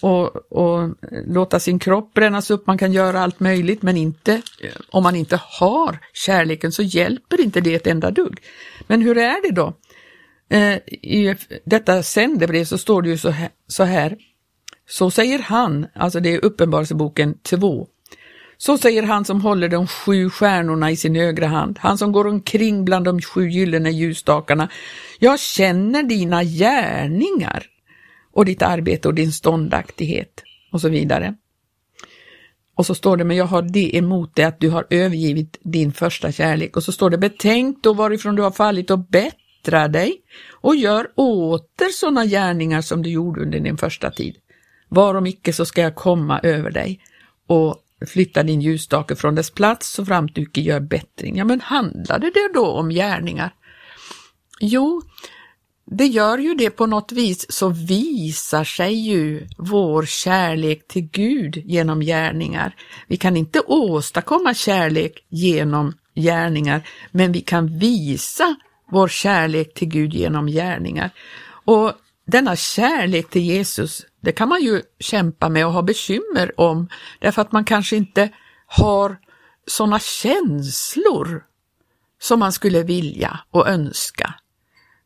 och, 0.00 0.52
och 0.52 0.90
låta 1.26 1.60
sin 1.60 1.78
kropp 1.78 2.14
brännas 2.14 2.50
upp, 2.50 2.66
man 2.66 2.78
kan 2.78 2.92
göra 2.92 3.20
allt 3.20 3.40
möjligt, 3.40 3.82
men 3.82 3.96
inte 3.96 4.32
eh, 4.34 4.70
om 4.90 5.02
man 5.02 5.16
inte 5.16 5.40
har 5.42 5.98
kärleken 6.12 6.72
så 6.72 6.82
hjälper 6.82 7.40
inte 7.40 7.60
det 7.60 7.74
ett 7.74 7.86
enda 7.86 8.10
dugg. 8.10 8.40
Men 8.86 9.02
hur 9.02 9.18
är 9.18 9.42
det 9.42 9.54
då? 9.54 9.74
Eh, 10.50 10.76
I 11.02 11.36
detta 11.64 12.02
sändebrev 12.02 12.64
så 12.64 12.78
står 12.78 13.02
det 13.02 13.08
ju 13.08 13.18
så 13.18 13.30
här, 13.30 13.48
så 13.66 13.84
här. 13.84 14.16
Så 14.88 15.10
säger 15.10 15.38
han, 15.38 15.86
alltså 15.94 16.20
det 16.20 16.34
är 16.34 16.44
Uppenbarelseboken 16.44 17.38
2. 17.42 17.88
Så 18.58 18.78
säger 18.78 19.02
han 19.02 19.24
som 19.24 19.40
håller 19.40 19.68
de 19.68 19.86
sju 19.86 20.30
stjärnorna 20.30 20.90
i 20.90 20.96
sin 20.96 21.14
högra 21.14 21.46
hand, 21.46 21.78
han 21.80 21.98
som 21.98 22.12
går 22.12 22.26
omkring 22.26 22.84
bland 22.84 23.04
de 23.04 23.20
sju 23.20 23.48
gyllene 23.48 23.90
ljusstakarna. 23.90 24.68
Jag 25.18 25.40
känner 25.40 26.02
dina 26.02 26.44
gärningar 26.44 27.66
och 28.36 28.44
ditt 28.44 28.62
arbete 28.62 29.08
och 29.08 29.14
din 29.14 29.32
ståndaktighet 29.32 30.42
och 30.72 30.80
så 30.80 30.88
vidare. 30.88 31.34
Och 32.74 32.86
så 32.86 32.94
står 32.94 33.16
det, 33.16 33.24
men 33.24 33.36
jag 33.36 33.44
har 33.44 33.62
det 33.62 33.96
emot 33.96 34.36
dig 34.36 34.44
att 34.44 34.60
du 34.60 34.70
har 34.70 34.86
övergivit 34.90 35.58
din 35.62 35.92
första 35.92 36.32
kärlek. 36.32 36.76
Och 36.76 36.82
så 36.82 36.92
står 36.92 37.10
det, 37.10 37.18
betänk 37.18 37.82
då 37.82 37.92
varifrån 37.92 38.36
du 38.36 38.42
har 38.42 38.50
fallit 38.50 38.90
och 38.90 38.98
bättra 38.98 39.88
dig 39.88 40.22
och 40.50 40.76
gör 40.76 41.08
åter 41.14 41.92
sådana 41.92 42.26
gärningar 42.26 42.80
som 42.80 43.02
du 43.02 43.10
gjorde 43.10 43.42
under 43.42 43.60
din 43.60 43.76
första 43.76 44.10
tid. 44.10 44.36
Varom 44.88 45.26
icke 45.26 45.52
så 45.52 45.64
ska 45.64 45.80
jag 45.80 45.94
komma 45.94 46.40
över 46.40 46.70
dig 46.70 47.00
och 47.46 47.76
flytta 48.06 48.42
din 48.42 48.60
ljusstake 48.60 49.16
från 49.16 49.34
dess 49.34 49.50
plats 49.50 49.92
så 49.92 50.04
fram 50.04 50.26
du 50.26 50.42
icke 50.42 50.60
gör 50.60 50.80
bättring. 50.80 51.36
Ja, 51.36 51.44
men 51.44 51.60
handlade 51.60 52.26
det 52.26 52.50
då 52.54 52.66
om 52.66 52.90
gärningar? 52.90 53.54
Jo, 54.60 55.02
det 55.90 56.06
gör 56.06 56.38
ju 56.38 56.54
det 56.54 56.70
på 56.70 56.86
något 56.86 57.12
vis 57.12 57.46
så 57.48 57.68
visar 57.68 58.64
sig 58.64 58.94
ju 58.94 59.46
vår 59.58 60.02
kärlek 60.02 60.88
till 60.88 61.02
Gud 61.02 61.56
genom 61.56 62.00
gärningar. 62.00 62.74
Vi 63.06 63.16
kan 63.16 63.36
inte 63.36 63.60
åstadkomma 63.60 64.54
kärlek 64.54 65.26
genom 65.28 65.92
gärningar, 66.14 66.88
men 67.10 67.32
vi 67.32 67.40
kan 67.40 67.78
visa 67.78 68.56
vår 68.90 69.08
kärlek 69.08 69.74
till 69.74 69.88
Gud 69.88 70.14
genom 70.14 70.46
gärningar. 70.46 71.10
Och 71.64 71.92
denna 72.26 72.56
kärlek 72.56 73.30
till 73.30 73.42
Jesus, 73.42 74.06
det 74.20 74.32
kan 74.32 74.48
man 74.48 74.62
ju 74.62 74.82
kämpa 75.00 75.48
med 75.48 75.66
och 75.66 75.72
ha 75.72 75.82
bekymmer 75.82 76.60
om, 76.60 76.88
därför 77.20 77.42
att 77.42 77.52
man 77.52 77.64
kanske 77.64 77.96
inte 77.96 78.30
har 78.66 79.16
sådana 79.66 79.98
känslor 79.98 81.44
som 82.20 82.38
man 82.38 82.52
skulle 82.52 82.82
vilja 82.82 83.40
och 83.50 83.68
önska. 83.68 84.34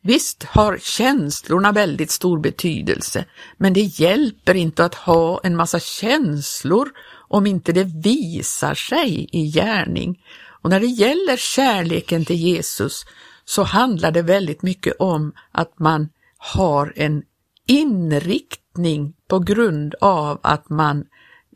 Visst 0.03 0.43
har 0.43 0.79
känslorna 0.79 1.73
väldigt 1.73 2.11
stor 2.11 2.39
betydelse, 2.39 3.25
men 3.57 3.73
det 3.73 3.81
hjälper 3.81 4.55
inte 4.55 4.85
att 4.85 4.95
ha 4.95 5.41
en 5.43 5.57
massa 5.57 5.81
känslor 5.81 6.91
om 7.29 7.47
inte 7.47 7.73
det 7.73 7.85
visar 7.85 8.75
sig 8.75 9.29
i 9.33 9.51
gärning. 9.51 10.23
Och 10.63 10.71
när 10.71 10.81
det 10.81 10.87
gäller 10.87 11.37
kärleken 11.37 12.25
till 12.25 12.37
Jesus 12.37 13.05
så 13.45 13.63
handlar 13.63 14.11
det 14.11 14.23
väldigt 14.23 14.63
mycket 14.63 14.97
om 14.99 15.33
att 15.53 15.79
man 15.79 16.09
har 16.39 16.93
en 16.97 17.23
inriktning 17.67 19.15
på 19.29 19.39
grund 19.39 19.95
av 20.01 20.41
att 20.43 20.71
man 20.71 21.05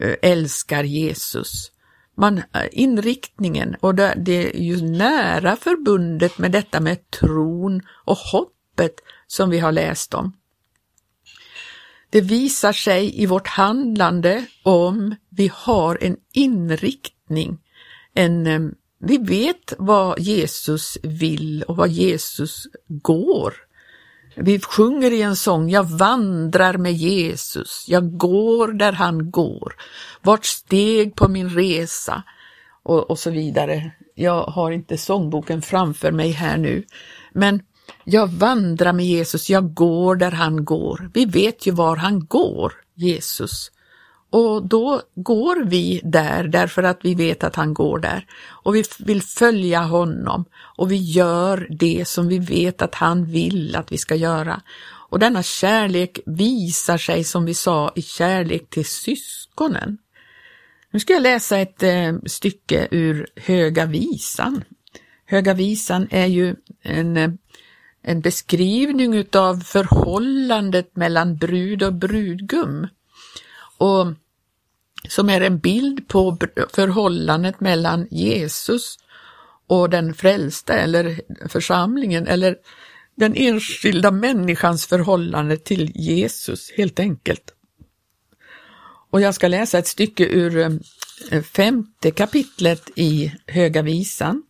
eh, 0.01 0.15
älskar 0.23 0.85
Jesus. 0.85 1.71
Man, 2.14 2.38
eh, 2.38 2.42
inriktningen, 2.73 3.76
och 3.80 3.94
det, 3.94 4.14
det 4.16 4.56
är 4.56 4.62
ju 4.62 4.83
nära 4.83 5.56
förbundet 5.56 6.38
med 6.38 6.52
detta 6.52 6.80
med 6.80 7.11
tron 7.11 7.83
och 7.88 8.16
hoppet 8.16 8.94
som 9.26 9.50
vi 9.50 9.59
har 9.59 9.73
läst 9.73 10.14
om. 10.14 10.33
Det 12.11 12.21
visar 12.21 12.73
sig 12.73 13.23
i 13.23 13.26
vårt 13.26 13.47
handlande 13.47 14.44
om 14.62 15.14
vi 15.28 15.50
har 15.54 15.99
en 16.00 16.16
inriktning, 16.33 17.59
en 18.14 18.47
eh, 18.47 18.61
vi 19.06 19.18
vet 19.18 19.73
vad 19.78 20.21
Jesus 20.21 20.99
vill 21.02 21.62
och 21.62 21.76
vad 21.76 21.88
Jesus 21.88 22.66
går. 22.88 23.54
Vi 24.37 24.61
sjunger 24.61 25.11
i 25.11 25.23
en 25.23 25.37
sång, 25.37 25.71
jag 25.71 25.85
vandrar 25.85 26.76
med 26.76 26.93
Jesus, 26.93 27.85
jag 27.88 28.17
går 28.17 28.69
där 28.69 28.93
han 28.93 29.31
går, 29.31 29.73
vart 30.23 30.45
steg 30.45 31.14
på 31.14 31.29
min 31.29 31.50
resa 31.50 32.23
och, 32.83 33.11
och 33.11 33.19
så 33.19 33.31
vidare. 33.31 33.91
Jag 34.14 34.43
har 34.43 34.71
inte 34.71 34.99
sångboken 34.99 35.62
framför 35.62 36.12
mig 36.12 36.31
här 36.31 36.57
nu, 36.57 36.85
men 37.33 37.62
jag 38.05 38.26
vandrar 38.26 38.93
med 38.93 39.07
Jesus, 39.07 39.50
jag 39.50 39.75
går 39.75 40.17
där 40.17 40.31
han 40.31 40.64
går. 40.64 41.11
Vi 41.14 41.25
vet 41.25 41.67
ju 41.67 41.71
var 41.71 41.97
han 41.97 42.26
går, 42.26 42.73
Jesus. 42.95 43.71
Och 44.35 44.67
då 44.69 45.03
går 45.14 45.64
vi 45.64 46.00
där 46.05 46.45
därför 46.45 46.83
att 46.83 46.99
vi 47.03 47.14
vet 47.14 47.45
att 47.45 47.57
han 47.57 47.75
går 47.75 47.99
där 47.99 48.26
och 48.47 48.75
vi 48.75 48.85
vill 48.99 49.23
följa 49.23 49.81
honom 49.81 50.45
och 50.55 50.93
vi 50.93 50.97
gör 50.97 51.67
det 51.71 52.09
som 52.09 52.29
vi 52.29 52.38
vet 52.38 52.83
att 52.83 52.95
han 52.95 53.25
vill 53.25 53.76
att 53.76 53.93
vi 53.93 53.99
ska 53.99 54.14
göra. 54.14 54.62
Och 55.11 55.19
denna 55.19 55.43
kärlek 55.43 56.19
visar 56.26 56.99
sig 56.99 57.25
som 57.25 57.45
vi 57.45 57.55
sa 57.55 57.93
i 57.95 58.03
kärlek 58.03 58.71
till 58.71 58.85
syskonen. 58.85 59.99
Nu 60.91 61.00
ska 61.00 61.12
jag 61.12 61.23
läsa 61.23 61.59
ett 61.59 61.83
eh, 61.83 62.12
stycke 62.26 62.88
ur 62.91 63.26
Höga 63.37 63.87
visan. 63.87 64.64
Höga 65.26 65.55
visan 65.55 66.09
är 66.11 66.26
ju 66.26 66.57
en, 66.83 67.17
eh, 67.17 67.31
en 68.03 68.21
beskrivning 68.21 69.14
utav 69.14 69.61
förhållandet 69.61 70.97
mellan 70.97 71.37
brud 71.37 71.83
och 71.83 71.95
brudgum. 71.95 72.88
och 73.79 74.07
som 75.09 75.31
är 75.31 75.41
en 75.41 75.59
bild 75.59 76.09
på 76.09 76.39
förhållandet 76.73 77.61
mellan 77.61 78.09
Jesus 78.11 78.99
och 79.67 79.91
den 79.91 80.15
frälsta 80.15 80.75
eller 80.75 81.21
församlingen 81.49 82.27
eller 82.27 82.57
den 83.15 83.35
enskilda 83.37 84.11
människans 84.11 84.87
förhållande 84.87 85.57
till 85.57 85.93
Jesus 85.95 86.71
helt 86.77 87.01
enkelt. 87.01 87.55
Och 89.11 89.21
jag 89.21 89.35
ska 89.35 89.49
läsa 89.49 89.79
ett 89.79 89.87
stycke 89.87 90.25
ur 90.25 90.59
eh, 91.31 91.43
femte 91.43 92.11
kapitlet 92.11 92.91
i 92.97 93.33
Höga 93.47 93.83
visan. 93.83 94.43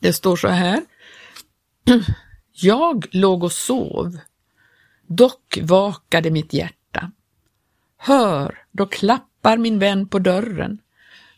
Det 0.00 0.12
står 0.12 0.36
så 0.36 0.48
här. 0.48 0.82
Jag 2.54 3.06
låg 3.10 3.44
och 3.44 3.52
sov, 3.52 4.18
dock 5.06 5.58
vakade 5.62 6.30
mitt 6.30 6.52
hjärta. 6.52 6.81
Hör, 8.04 8.58
då 8.72 8.86
klappar 8.86 9.56
min 9.56 9.78
vän 9.78 10.08
på 10.08 10.18
dörren. 10.18 10.78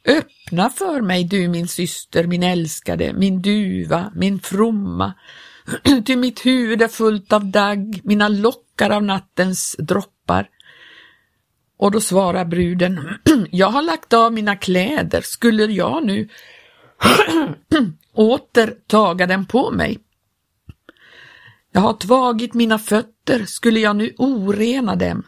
Öppna 0.04 0.71
för 0.71 1.00
mig, 1.00 1.25
du 1.25 1.49
min 1.49 1.68
syster, 1.68 2.26
min 2.26 2.42
älskade, 2.42 3.12
min 3.12 3.42
duva, 3.42 4.12
min 4.14 4.40
fromma, 4.40 5.14
ty 6.06 6.16
mitt 6.16 6.47
huvud 6.47 6.83
är 6.83 6.88
fullt 6.88 7.33
av 7.33 7.47
dagg, 7.47 8.00
mina 8.04 8.28
lockar 8.28 8.90
av 8.90 9.02
nattens 9.02 9.76
droppar. 9.78 10.49
Och 11.78 11.90
då 11.90 12.00
svarar 12.00 12.44
bruden, 12.44 13.00
jag 13.50 13.71
har 13.71 13.83
lagt 13.83 14.12
av 14.12 14.33
mina 14.33 14.56
kläder, 14.56 15.21
skulle 15.21 15.64
jag 15.64 16.06
nu 16.06 16.28
åter 18.14 18.75
taga 18.87 19.26
dem 19.26 19.47
på 19.47 19.71
mig? 19.71 19.99
Jag 21.73 21.80
har 21.80 21.94
tvagit 21.94 22.54
mina 22.54 22.78
fötter, 22.78 23.44
skulle 23.44 23.80
jag 23.80 23.97
nu 23.97 24.14
orena 24.18 24.97
dem? 24.97 25.25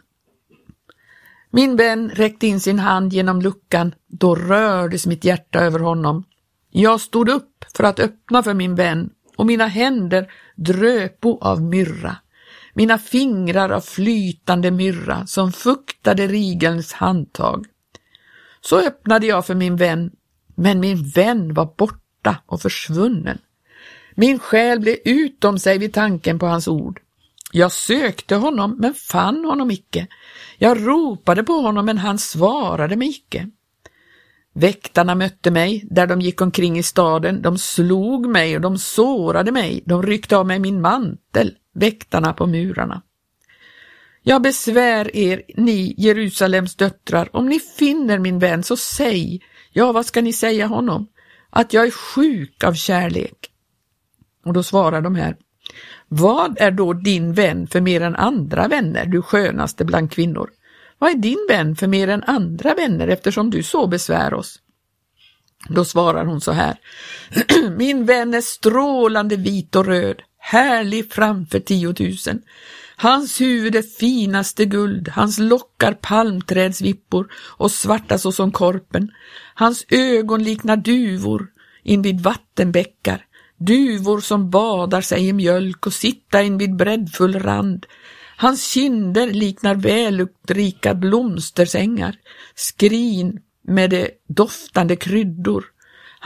Min 1.51 1.75
vän 1.75 2.09
räckte 2.09 2.47
in 2.47 2.59
sin 2.59 2.79
hand 2.79 3.13
genom 3.13 3.41
luckan, 3.41 3.95
då 4.07 4.35
rördes 4.35 5.07
mitt 5.07 5.23
hjärta 5.23 5.59
över 5.59 5.79
honom. 5.79 6.23
Jag 6.71 7.01
stod 7.01 7.29
upp 7.29 7.65
för 7.75 7.83
att 7.83 7.99
öppna 7.99 8.43
för 8.43 8.53
min 8.53 8.75
vän 8.75 9.09
och 9.37 9.45
mina 9.45 9.67
händer 9.67 10.31
dröpo 10.55 11.37
av 11.41 11.61
myrra, 11.61 12.15
mina 12.73 12.97
fingrar 12.97 13.69
av 13.69 13.81
flytande 13.81 14.71
myrra 14.71 15.27
som 15.27 15.51
fuktade 15.51 16.27
rigelns 16.27 16.93
handtag. 16.93 17.65
Så 18.61 18.79
öppnade 18.79 19.27
jag 19.27 19.45
för 19.45 19.55
min 19.55 19.75
vän, 19.75 20.11
men 20.55 20.79
min 20.79 21.09
vän 21.09 21.53
var 21.53 21.73
borta 21.77 22.37
och 22.45 22.61
försvunnen. 22.61 23.37
Min 24.15 24.39
själ 24.39 24.79
blev 24.79 24.97
utom 25.05 25.59
sig 25.59 25.77
vid 25.77 25.93
tanken 25.93 26.39
på 26.39 26.45
hans 26.45 26.67
ord. 26.67 27.01
Jag 27.51 27.71
sökte 27.71 28.35
honom, 28.35 28.75
men 28.79 28.93
fann 28.93 29.45
honom 29.45 29.71
icke. 29.71 30.07
Jag 30.57 30.87
ropade 30.87 31.43
på 31.43 31.53
honom, 31.53 31.85
men 31.85 31.97
han 31.97 32.17
svarade 32.17 32.95
mig 32.95 33.09
icke. 33.09 33.49
Väktarna 34.53 35.15
mötte 35.15 35.51
mig 35.51 35.87
där 35.91 36.07
de 36.07 36.21
gick 36.21 36.41
omkring 36.41 36.77
i 36.77 36.83
staden. 36.83 37.41
De 37.41 37.57
slog 37.57 38.27
mig 38.27 38.55
och 38.55 38.61
de 38.61 38.77
sårade 38.77 39.51
mig. 39.51 39.83
De 39.85 40.03
ryckte 40.03 40.37
av 40.37 40.47
mig 40.47 40.59
min 40.59 40.81
mantel, 40.81 41.55
väktarna 41.73 42.33
på 42.33 42.47
murarna. 42.47 43.01
Jag 44.23 44.41
besvär 44.41 45.15
er, 45.15 45.41
ni 45.55 45.95
Jerusalems 45.97 46.75
döttrar, 46.75 47.35
om 47.35 47.49
ni 47.49 47.59
finner 47.59 48.19
min 48.19 48.39
vän, 48.39 48.63
så 48.63 48.77
säg, 48.77 49.41
ja, 49.71 49.91
vad 49.91 50.05
ska 50.05 50.21
ni 50.21 50.33
säga 50.33 50.67
honom? 50.67 51.07
Att 51.49 51.73
jag 51.73 51.87
är 51.87 51.91
sjuk 51.91 52.63
av 52.63 52.73
kärlek. 52.73 53.51
Och 54.45 54.53
då 54.53 54.63
svarar 54.63 55.01
de 55.01 55.15
här, 55.15 55.37
vad 56.07 56.57
är 56.61 56.71
då 56.71 56.93
din 56.93 57.33
vän 57.33 57.67
för 57.67 57.81
mer 57.81 58.01
än 58.01 58.15
andra 58.15 58.67
vänner, 58.67 59.05
du 59.05 59.21
skönaste 59.21 59.85
bland 59.85 60.11
kvinnor? 60.11 60.49
Vad 60.99 61.09
är 61.09 61.15
din 61.15 61.47
vän 61.49 61.75
för 61.75 61.87
mer 61.87 62.07
än 62.07 62.23
andra 62.23 62.73
vänner 62.73 63.07
eftersom 63.07 63.49
du 63.49 63.63
så 63.63 63.87
besvär 63.87 64.33
oss? 64.33 64.59
Då 65.69 65.85
svarar 65.85 66.25
hon 66.25 66.41
så 66.41 66.51
här. 66.51 66.77
Min 67.77 68.05
vän 68.05 68.33
är 68.33 68.41
strålande 68.41 69.35
vit 69.35 69.75
och 69.75 69.85
röd, 69.85 70.21
härlig 70.37 71.11
framför 71.13 71.59
tiotusen. 71.59 72.41
Hans 72.95 73.41
huvud 73.41 73.75
är 73.75 73.81
finaste 73.81 74.65
guld, 74.65 75.09
hans 75.09 75.39
lockar 75.39 75.93
palmträdsvippor 75.93 77.27
och 77.57 77.71
svarta 77.71 78.17
såsom 78.17 78.51
korpen. 78.51 79.11
Hans 79.53 79.85
ögon 79.89 80.43
liknar 80.43 80.77
duvor 80.77 81.47
invid 81.83 82.21
vattenbäckar, 82.21 83.25
duvor 83.57 84.19
som 84.19 84.49
badar 84.49 85.01
sig 85.01 85.27
i 85.27 85.33
mjölk 85.33 85.87
och 85.87 85.93
sitta 85.93 86.43
invid 86.43 86.75
breddfull 86.75 87.39
rand. 87.39 87.85
Hans 88.37 88.71
kinder 88.71 89.27
liknar 89.27 89.75
välluktrika 89.75 90.95
blomstersängar, 90.95 92.15
skrin 92.55 93.39
med 93.67 93.89
de 93.89 94.09
doftande 94.27 94.95
kryddor. 94.95 95.65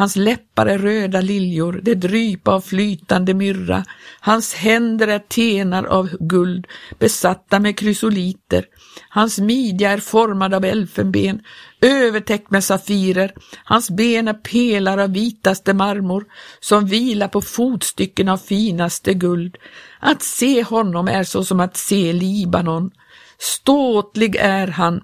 Hans 0.02 0.16
läppar 0.16 0.66
är 0.66 0.78
röda 0.78 1.22
liljor, 1.22 1.80
det 1.84 1.96
drypa 1.96 2.52
av 2.52 2.62
flytande 2.62 3.34
myrra. 3.34 3.86
Hans 4.20 4.54
händer 4.54 5.08
är 5.08 5.20
tenar 5.20 5.84
av 5.84 6.10
guld, 6.20 6.68
besatta 7.00 7.60
med 7.60 7.78
krysoliter. 7.78 8.66
Hans 9.10 9.40
midja 9.40 9.92
är 9.92 9.98
formad 9.98 10.54
av 10.54 10.66
elfenben, 10.66 11.42
övertäckt 11.82 12.52
med 12.52 12.64
safirer. 12.64 13.34
Hans 13.64 13.90
ben 13.90 14.28
är 14.28 14.34
pelar 14.34 14.98
av 14.98 15.14
vitaste 15.14 15.74
marmor, 15.74 16.26
som 16.60 16.86
vilar 16.86 17.28
på 17.28 17.42
fotstycken 17.42 18.30
av 18.30 18.38
finaste 18.38 19.14
guld. 19.14 19.58
Att 20.00 20.24
se 20.24 20.64
honom 20.64 21.08
är 21.08 21.24
så 21.24 21.44
som 21.44 21.60
att 21.60 21.78
se 21.78 22.14
Libanon. 22.14 22.92
Ståtlig 23.40 24.36
är 24.36 24.68
han, 24.68 25.02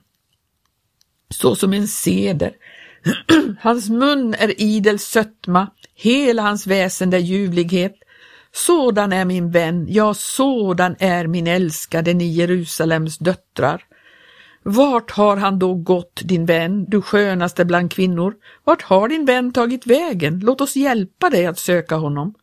så 1.29 1.55
som 1.55 1.73
en 1.73 1.87
seder 1.87 2.51
hans 3.59 3.89
mun 3.89 4.33
är 4.33 4.61
idel 4.61 4.99
sötma, 4.99 5.67
hela 5.95 6.41
hans 6.41 6.67
väsen 6.67 7.13
är 7.13 7.17
ljuvlighet. 7.17 7.95
Sådan 8.51 9.13
är 9.13 9.25
min 9.25 9.51
vän, 9.51 9.85
ja, 9.89 10.13
sådan 10.13 10.95
är 10.99 11.27
min 11.27 11.47
älskade 11.47 12.13
ni 12.13 12.27
Jerusalems 12.27 13.17
döttrar. 13.17 13.83
Vart 14.63 15.11
har 15.11 15.37
han 15.37 15.59
då 15.59 15.73
gått, 15.73 16.21
din 16.23 16.45
vän, 16.45 16.85
du 16.87 17.01
skönaste 17.01 17.65
bland 17.65 17.91
kvinnor? 17.91 18.33
Vart 18.63 18.81
har 18.81 19.09
din 19.09 19.25
vän 19.25 19.53
tagit 19.53 19.87
vägen? 19.87 20.39
Låt 20.39 20.61
oss 20.61 20.75
hjälpa 20.75 21.29
dig 21.29 21.45
att 21.45 21.59
söka 21.59 21.95
honom. 21.95 22.33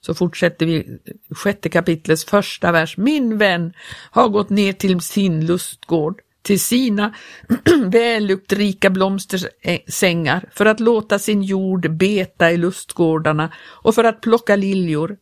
Så 0.00 0.14
fortsätter 0.14 0.66
vi 0.66 0.98
sjätte 1.30 1.68
kapitlets 1.68 2.24
första 2.24 2.72
vers. 2.72 2.96
Min 2.96 3.38
vän 3.38 3.72
har 4.10 4.28
gått 4.28 4.50
ner 4.50 4.72
till 4.72 5.00
sin 5.00 5.46
lustgård, 5.46 6.20
till 6.42 6.60
sina 6.60 7.14
välluktrika 7.86 8.90
blomstersängar 8.90 10.48
för 10.52 10.66
att 10.66 10.80
låta 10.80 11.18
sin 11.18 11.42
jord 11.42 11.96
beta 11.96 12.52
i 12.52 12.56
lustgårdarna 12.56 13.52
och 13.58 13.94
för 13.94 14.04
att 14.04 14.20
plocka 14.20 14.56
liljor. 14.56 15.16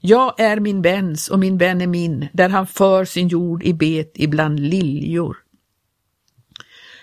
Jag 0.00 0.40
är 0.40 0.60
min 0.60 0.82
väns 0.82 1.28
och 1.28 1.38
min 1.38 1.58
vän 1.58 1.80
är 1.80 1.86
min, 1.86 2.28
där 2.32 2.48
han 2.48 2.66
för 2.66 3.04
sin 3.04 3.28
jord 3.28 3.62
i 3.62 3.74
bet 3.74 4.12
ibland 4.14 4.60
liljor. 4.60 5.36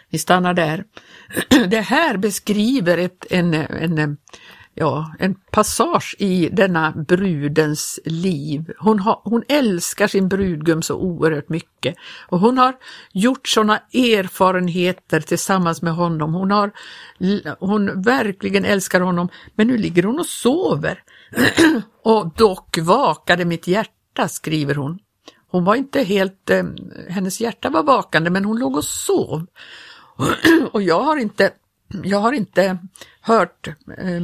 Vi 0.10 0.20
stannar 0.20 0.54
där. 0.54 0.84
Det 1.68 1.82
här 1.82 2.18
beskriver 2.18 2.98
ett, 2.98 3.26
en, 3.30 3.54
en, 3.54 4.18
ja, 4.76 5.14
en 5.20 5.36
passage 5.52 6.16
i 6.20 6.50
denna 6.50 6.92
brudens 6.92 8.00
liv. 8.06 8.74
Hon, 8.80 9.00
har, 9.00 9.22
hon 9.24 9.44
älskar 9.48 10.08
sin 10.08 10.28
brudgum 10.28 10.82
så 10.82 10.96
oerhört 10.96 11.50
mycket 11.50 11.96
och 12.28 12.40
hon 12.40 12.58
har 12.58 12.76
gjort 13.14 13.48
sådana 13.48 13.78
erfarenheter 13.94 15.20
tillsammans 15.20 15.82
med 15.82 15.94
honom. 15.94 16.34
Hon, 16.34 16.52
har, 16.52 16.72
hon 17.60 18.02
verkligen 18.02 18.66
älskar 18.66 19.02
honom, 19.02 19.30
men 19.56 19.68
nu 19.68 19.78
ligger 19.78 20.04
hon 20.04 20.20
och 20.20 20.26
sover. 20.26 21.04
och 22.04 22.34
dock 22.36 22.78
vakade 22.78 23.46
mitt 23.46 23.68
hjärta, 23.68 24.28
skriver 24.28 24.76
hon. 24.76 25.00
Hon 25.48 25.64
var 25.64 25.76
inte 25.76 26.04
helt, 26.04 26.50
eh, 26.50 26.64
hennes 27.10 27.42
hjärta 27.42 27.70
var 27.70 27.84
vakande, 27.84 28.30
men 28.30 28.46
hon 28.46 28.60
låg 28.60 28.76
och 28.76 28.84
sov. 28.84 29.46
och 30.72 30.82
jag 30.82 31.02
har 31.02 31.18
inte, 31.18 31.52
jag 32.04 32.20
har 32.20 32.34
inte 32.34 32.78
hört, 33.22 33.68
eh, 33.98 34.22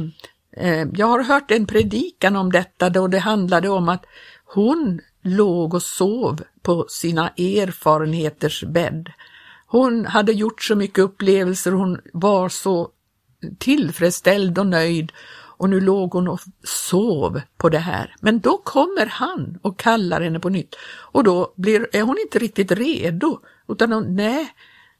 Eh, 0.56 0.88
jag 0.92 1.06
har 1.06 1.22
hört 1.22 1.50
en 1.50 1.66
predikan 1.66 2.36
om 2.36 2.52
detta 2.52 2.90
då 2.90 3.06
det 3.06 3.18
handlade 3.18 3.68
om 3.68 3.88
att 3.88 4.06
hon 4.44 5.00
låg 5.22 5.74
och 5.74 5.82
sov 5.82 6.42
på 6.62 6.86
sina 6.88 7.28
erfarenheters 7.28 8.64
bädd. 8.64 9.12
Hon 9.66 10.06
hade 10.06 10.32
gjort 10.32 10.62
så 10.62 10.76
mycket 10.76 10.98
upplevelser, 10.98 11.72
hon 11.72 12.00
var 12.12 12.48
så 12.48 12.90
tillfredsställd 13.58 14.58
och 14.58 14.66
nöjd 14.66 15.12
och 15.60 15.70
nu 15.70 15.80
låg 15.80 16.12
hon 16.12 16.28
och 16.28 16.40
sov 16.64 17.40
på 17.56 17.68
det 17.68 17.78
här. 17.78 18.14
Men 18.20 18.40
då 18.40 18.56
kommer 18.56 19.06
han 19.06 19.58
och 19.62 19.78
kallar 19.78 20.20
henne 20.20 20.40
på 20.40 20.48
nytt 20.48 20.76
och 21.12 21.24
då 21.24 21.54
blir, 21.56 21.86
är 21.92 22.02
hon 22.02 22.18
inte 22.18 22.38
riktigt 22.38 22.72
redo 22.72 23.40
utan 23.68 23.92
hon, 23.92 24.16
nej, 24.16 24.52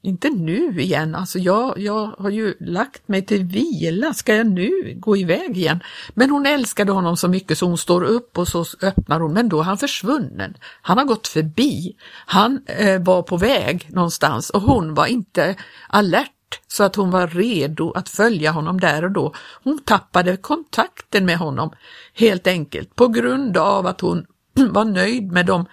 inte 0.03 0.31
nu 0.31 0.81
igen, 0.81 1.15
alltså 1.15 1.39
jag, 1.39 1.79
jag 1.79 2.07
har 2.19 2.31
ju 2.31 2.55
lagt 2.61 3.09
mig 3.09 3.27
till 3.27 3.45
vila, 3.45 4.15
ska 4.15 4.35
jag 4.35 4.47
nu 4.47 4.97
gå 4.97 5.17
iväg 5.17 5.59
igen? 5.59 5.81
Men 6.15 6.31
hon 6.31 6.47
älskade 6.47 6.93
honom 6.93 7.17
så 7.17 7.29
mycket 7.29 7.59
så 7.59 7.67
hon 7.67 7.79
står 7.79 8.03
upp 8.03 8.39
och 8.39 8.49
så 8.49 8.65
öppnar 8.83 9.21
hon, 9.21 9.33
men 9.33 9.49
då 9.49 9.61
är 9.61 9.65
han 9.65 9.79
försvunnen. 9.79 10.55
Han 10.83 10.99
har 10.99 11.05
gått 11.05 11.29
förbi, 11.29 11.97
han 12.27 12.63
eh, 12.67 13.03
var 13.03 13.23
på 13.23 13.37
väg 13.37 13.89
någonstans 13.91 14.51
och 14.51 14.63
hon 14.63 14.95
var 14.95 15.07
inte 15.07 15.57
alert 15.89 16.31
så 16.69 16.85
att 16.85 16.97
hon 16.97 17.11
var 17.11 17.27
redo 17.27 17.93
att 17.93 18.09
följa 18.09 18.51
honom 18.51 18.81
där 18.81 19.05
och 19.05 19.11
då. 19.11 19.35
Hon 19.65 19.79
tappade 19.79 20.37
kontakten 20.37 21.27
med 21.27 21.37
honom 21.37 21.71
helt 22.15 22.47
enkelt 22.47 22.97
på 22.97 23.09
grund 23.09 23.57
av 23.57 23.87
att 23.87 24.01
hon 24.01 24.27
var 24.71 24.85
nöjd 24.85 25.33
med 25.33 25.47
de 25.47 25.67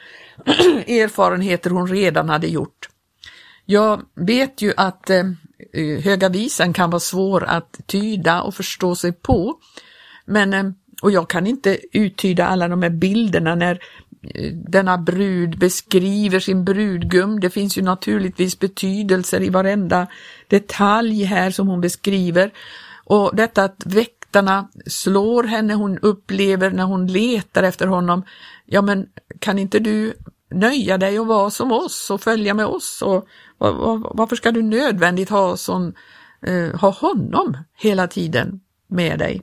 erfarenheter 0.88 1.70
hon 1.70 1.88
redan 1.88 2.30
hade 2.30 2.48
gjort. 2.48 2.90
Jag 3.70 4.02
vet 4.16 4.62
ju 4.62 4.74
att 4.78 5.10
eh, 5.10 5.26
eh 5.74 6.04
Höga 6.04 6.30
visan 6.30 6.74
kan 6.74 6.90
vara 6.90 7.00
svår 7.00 7.44
att 7.44 7.80
tyda 7.86 8.42
och 8.42 8.56
förstå 8.56 8.96
sig 8.96 9.14
på, 9.14 9.60
men 10.26 10.54
eh, 10.54 10.64
och 11.02 11.12
jag 11.12 11.30
kan 11.30 11.48
inte 11.48 11.78
uttyda 11.94 12.48
alla 12.48 12.68
de 12.68 12.84
här 12.84 12.90
bilderna 12.90 13.56
när 13.56 13.80
eh, 14.22 14.54
denna 14.54 14.98
brud 14.98 15.60
beskriver 15.60 16.40
sin 16.40 16.66
brudgum. 16.66 17.40
Det 17.40 17.50
finns 17.50 17.78
ju 17.78 17.82
naturligtvis 17.82 18.60
betydelser 18.60 19.42
i 19.42 19.50
varenda 19.50 20.08
detalj 20.48 21.24
här 21.24 21.52
som 21.52 21.68
hon 21.68 21.82
beskriver. 21.82 22.52
Och 23.04 23.36
detta 23.36 23.64
att 23.64 23.86
väktarna 23.86 24.68
slår 24.86 25.44
henne, 25.44 25.74
hon 25.74 25.98
upplever 25.98 26.72
när 26.72 26.84
hon 26.84 27.08
letar 27.08 27.64
efter 27.64 27.88
honom, 27.88 28.24
ja 28.66 28.82
men 28.82 29.08
kan 29.40 29.60
inte 29.60 29.80
du 29.80 30.14
nöja 30.52 30.98
dig 30.98 31.20
och 31.20 31.28
vara 31.28 31.50
som 31.50 31.72
oss 31.72 32.10
och 32.12 32.22
följa 32.22 32.54
med 32.54 32.66
oss 32.66 33.02
och 33.02 33.28
varför 33.58 34.36
ska 34.36 34.52
du 34.52 34.62
nödvändigt 34.62 35.30
ha, 35.30 35.58
sån, 35.58 35.94
eh, 36.42 36.80
ha 36.80 36.90
honom 36.90 37.58
hela 37.76 38.08
tiden 38.08 38.60
med 38.88 39.20
dig? 39.20 39.42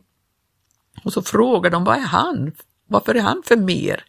Och 1.04 1.12
så 1.12 1.22
frågar 1.22 1.70
de, 1.70 1.84
vad 1.84 1.96
är 1.96 2.00
han? 2.00 2.52
Varför 2.86 3.14
är 3.14 3.20
han 3.20 3.42
för 3.44 3.56
mer? 3.56 4.04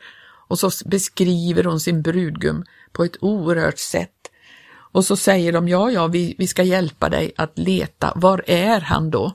Och 0.48 0.60
så 0.60 0.70
beskriver 0.86 1.64
hon 1.64 1.80
sin 1.80 2.02
brudgum 2.02 2.66
på 2.92 3.04
ett 3.04 3.18
oerhört 3.22 3.78
sätt. 3.78 4.12
Och 4.92 5.06
så 5.06 5.16
säger 5.16 5.54
de, 5.54 5.68
ja, 5.68 5.92
ja, 5.92 6.08
vi, 6.08 6.36
vi 6.38 6.48
ska 6.48 6.64
hjälpa 6.64 7.10
dig 7.10 7.34
att 7.38 7.58
leta. 7.58 8.14
Var 8.16 8.44
är 8.48 8.82
han 8.82 9.10
då? 9.10 9.34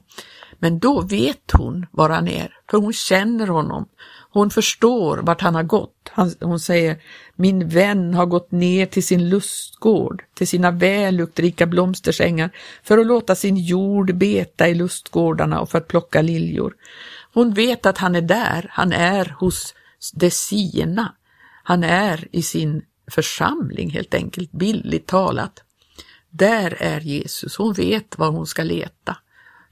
Men 0.59 0.79
då 0.79 1.01
vet 1.01 1.53
hon 1.53 1.87
var 1.91 2.11
han 2.11 2.29
är, 2.29 2.55
för 2.71 2.79
hon 2.79 2.93
känner 2.93 3.47
honom. 3.47 3.89
Hon 4.33 4.51
förstår 4.51 5.19
vart 5.19 5.41
han 5.41 5.55
har 5.55 5.63
gått. 5.63 6.11
Hon 6.41 6.61
säger, 6.61 7.03
min 7.37 7.69
vän 7.69 8.15
har 8.15 8.27
gått 8.27 8.51
ner 8.51 8.87
till 8.87 9.07
sin 9.07 9.29
lustgård, 9.29 10.25
till 10.35 10.49
sina 10.49 10.71
välluktrika 10.71 11.67
blomstersängar 11.67 12.51
för 12.83 12.99
att 12.99 13.07
låta 13.07 13.35
sin 13.35 13.57
jord 13.57 14.15
beta 14.15 14.69
i 14.69 14.75
lustgårdarna 14.75 15.61
och 15.61 15.71
för 15.71 15.79
att 15.79 15.89
plocka 15.89 16.23
liljor. 16.23 16.75
Hon 17.33 17.55
vet 17.55 17.87
att 17.87 17.99
han 17.99 18.15
är 18.15 18.23
där, 18.23 18.67
han 18.71 18.93
är 18.93 19.37
hos 19.39 19.75
det 20.15 20.31
sina. 20.31 21.15
Han 21.63 21.85
är 21.85 22.29
i 22.33 22.43
sin 22.43 22.83
församling 23.11 23.91
helt 23.91 24.15
enkelt, 24.15 24.53
billigt 24.53 25.07
talat. 25.07 25.63
Där 26.31 26.77
är 26.81 27.01
Jesus, 27.01 27.57
hon 27.57 27.73
vet 27.73 28.19
var 28.19 28.31
hon 28.31 28.47
ska 28.47 28.63
leta 28.63 29.17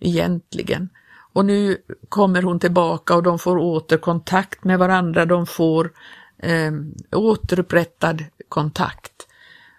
egentligen. 0.00 0.88
Och 1.32 1.44
nu 1.44 1.76
kommer 2.08 2.42
hon 2.42 2.60
tillbaka 2.60 3.14
och 3.14 3.22
de 3.22 3.38
får 3.38 3.56
åter 3.58 3.96
kontakt 3.96 4.64
med 4.64 4.78
varandra, 4.78 5.26
de 5.26 5.46
får 5.46 5.92
eh, 6.38 6.72
återupprättad 7.12 8.24
kontakt. 8.48 9.26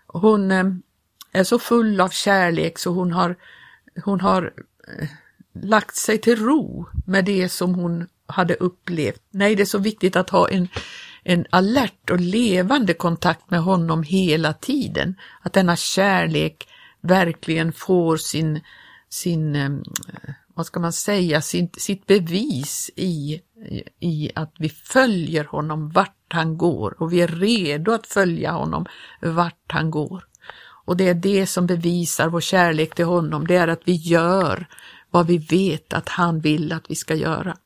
Hon 0.07 0.51
eh, 0.51 0.65
är 1.31 1.43
så 1.43 1.59
full 1.59 2.01
av 2.01 2.09
kärlek 2.09 2.79
så 2.79 2.91
hon 2.91 3.12
har, 3.12 3.35
hon 4.03 4.21
har 4.21 4.53
eh, 4.88 5.07
lagt 5.53 5.95
sig 5.95 6.17
till 6.17 6.35
ro 6.35 6.85
med 7.05 7.25
det 7.25 7.49
som 7.49 7.75
hon 7.75 8.07
hade 8.25 8.53
upplevt. 8.53 9.21
Nej, 9.31 9.55
det 9.55 9.63
är 9.63 9.65
så 9.65 9.77
viktigt 9.77 10.15
att 10.15 10.29
ha 10.29 10.49
en, 10.49 10.67
en 11.23 11.45
alert 11.49 12.09
och 12.09 12.19
levande 12.19 12.93
kontakt 12.93 13.49
med 13.49 13.62
honom 13.62 14.03
hela 14.03 14.53
tiden. 14.53 15.15
Att 15.41 15.53
denna 15.53 15.75
kärlek 15.75 16.67
verkligen 17.01 17.73
får 17.73 18.17
sin, 18.17 18.62
sin 19.09 19.55
eh, 19.55 19.69
vad 20.60 20.65
ska 20.65 20.80
man 20.80 20.93
säga, 20.93 21.41
sitt, 21.41 21.82
sitt 21.82 22.08
bevis 22.08 22.91
i, 22.95 23.41
i 24.00 24.32
att 24.36 24.54
vi 24.60 24.69
följer 24.69 25.43
honom 25.43 25.89
vart 25.89 26.34
han 26.34 26.58
går 26.58 27.02
och 27.02 27.13
vi 27.13 27.22
är 27.22 27.28
redo 27.28 27.91
att 27.91 28.08
följa 28.08 28.52
honom 28.52 28.86
vart 29.22 29.63
han 29.67 29.91
går. 29.91 30.24
Och 30.86 30.98
det 30.98 31.08
är 31.08 31.13
det 31.13 31.48
som 31.48 31.67
bevisar 31.67 32.28
vår 32.28 32.41
kärlek 32.41 32.95
till 32.95 33.06
honom, 33.06 33.48
det 33.48 33.56
är 33.56 33.67
att 33.67 33.82
vi 33.86 33.95
gör 33.95 34.67
vad 35.12 35.28
vi 35.28 35.38
vet 35.38 35.93
att 35.93 36.10
han 36.10 36.39
vill 36.39 36.74
att 36.74 36.91
vi 36.91 36.95
ska 36.95 37.15
göra. 37.15 37.58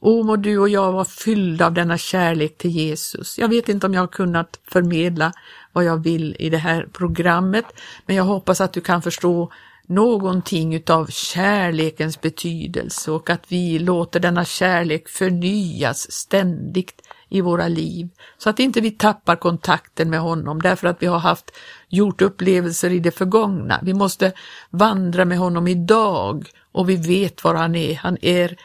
O, 0.00 0.22
må 0.22 0.36
du 0.36 0.58
och 0.58 0.68
jag 0.68 0.92
vara 0.92 1.04
fyllda 1.04 1.66
av 1.66 1.72
denna 1.72 1.98
kärlek 1.98 2.58
till 2.58 2.70
Jesus. 2.70 3.38
Jag 3.38 3.48
vet 3.48 3.68
inte 3.68 3.86
om 3.86 3.94
jag 3.94 4.02
har 4.02 4.06
kunnat 4.06 4.60
förmedla 4.68 5.32
vad 5.72 5.84
jag 5.84 6.02
vill 6.02 6.36
i 6.38 6.50
det 6.50 6.58
här 6.58 6.88
programmet, 6.92 7.64
men 8.06 8.16
jag 8.16 8.24
hoppas 8.24 8.60
att 8.60 8.72
du 8.72 8.80
kan 8.80 9.02
förstå 9.02 9.52
någonting 9.88 10.74
utav 10.74 11.06
kärlekens 11.06 12.20
betydelse 12.20 13.10
och 13.10 13.30
att 13.30 13.52
vi 13.52 13.78
låter 13.78 14.20
denna 14.20 14.44
kärlek 14.44 15.08
förnyas 15.08 16.12
ständigt 16.12 17.02
i 17.28 17.40
våra 17.40 17.68
liv 17.68 18.08
så 18.38 18.50
att 18.50 18.60
inte 18.60 18.80
vi 18.80 18.90
tappar 18.90 19.36
kontakten 19.36 20.10
med 20.10 20.20
honom 20.20 20.62
därför 20.62 20.88
att 20.88 21.02
vi 21.02 21.06
har 21.06 21.18
haft 21.18 21.50
gjort 21.88 22.22
upplevelser 22.22 22.90
i 22.90 22.98
det 22.98 23.10
förgångna. 23.10 23.80
Vi 23.82 23.94
måste 23.94 24.32
vandra 24.70 25.24
med 25.24 25.38
honom 25.38 25.68
idag 25.68 26.48
och 26.72 26.88
vi 26.88 26.96
vet 26.96 27.44
var 27.44 27.54
han 27.54 27.74
är. 27.74 27.94
Han 27.94 28.16
är, 28.20 28.56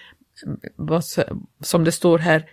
som 1.63 1.83
det 1.83 1.91
står 1.91 2.17
här, 2.17 2.45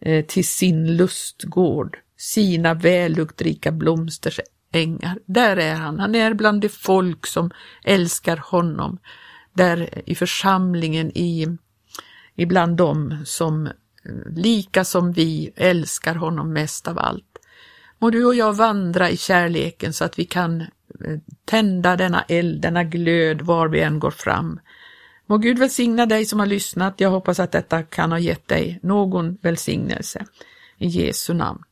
eh, 0.00 0.24
till 0.24 0.48
sin 0.48 0.96
lustgård, 0.96 1.98
sina 2.16 2.74
välluktrika 2.74 3.72
blomsters 3.72 4.40
ängar. 4.72 5.18
Där 5.26 5.56
är 5.56 5.74
han. 5.74 5.98
Han 6.00 6.14
är 6.14 6.34
bland 6.34 6.60
det 6.60 6.68
folk 6.68 7.26
som 7.26 7.50
älskar 7.84 8.36
honom. 8.36 8.98
Där 9.52 10.02
i 10.06 10.14
församlingen, 10.14 11.18
i, 11.18 11.58
ibland 12.36 12.76
dem 12.76 13.22
som 13.24 13.66
eh, 13.66 13.72
lika 14.30 14.84
som 14.84 15.12
vi 15.12 15.52
älskar 15.56 16.14
honom 16.14 16.52
mest 16.52 16.88
av 16.88 16.98
allt. 16.98 17.24
Må 17.98 18.10
du 18.10 18.24
och 18.24 18.34
jag 18.34 18.52
vandra 18.52 19.10
i 19.10 19.16
kärleken 19.16 19.92
så 19.92 20.04
att 20.04 20.18
vi 20.18 20.24
kan 20.24 20.60
eh, 20.60 20.66
tända 21.44 21.96
denna 21.96 22.22
eld, 22.22 22.60
denna 22.62 22.84
glöd 22.84 23.42
var 23.42 23.68
vi 23.68 23.80
än 23.80 23.98
går 23.98 24.10
fram. 24.10 24.60
Må 25.26 25.38
Gud 25.38 25.58
välsigna 25.58 26.06
dig 26.06 26.24
som 26.24 26.38
har 26.38 26.46
lyssnat. 26.46 26.94
Jag 26.96 27.10
hoppas 27.10 27.40
att 27.40 27.52
detta 27.52 27.82
kan 27.82 28.12
ha 28.12 28.18
gett 28.18 28.48
dig 28.48 28.80
någon 28.82 29.38
välsignelse. 29.42 30.24
I 30.78 30.86
Jesu 30.86 31.34
namn. 31.34 31.62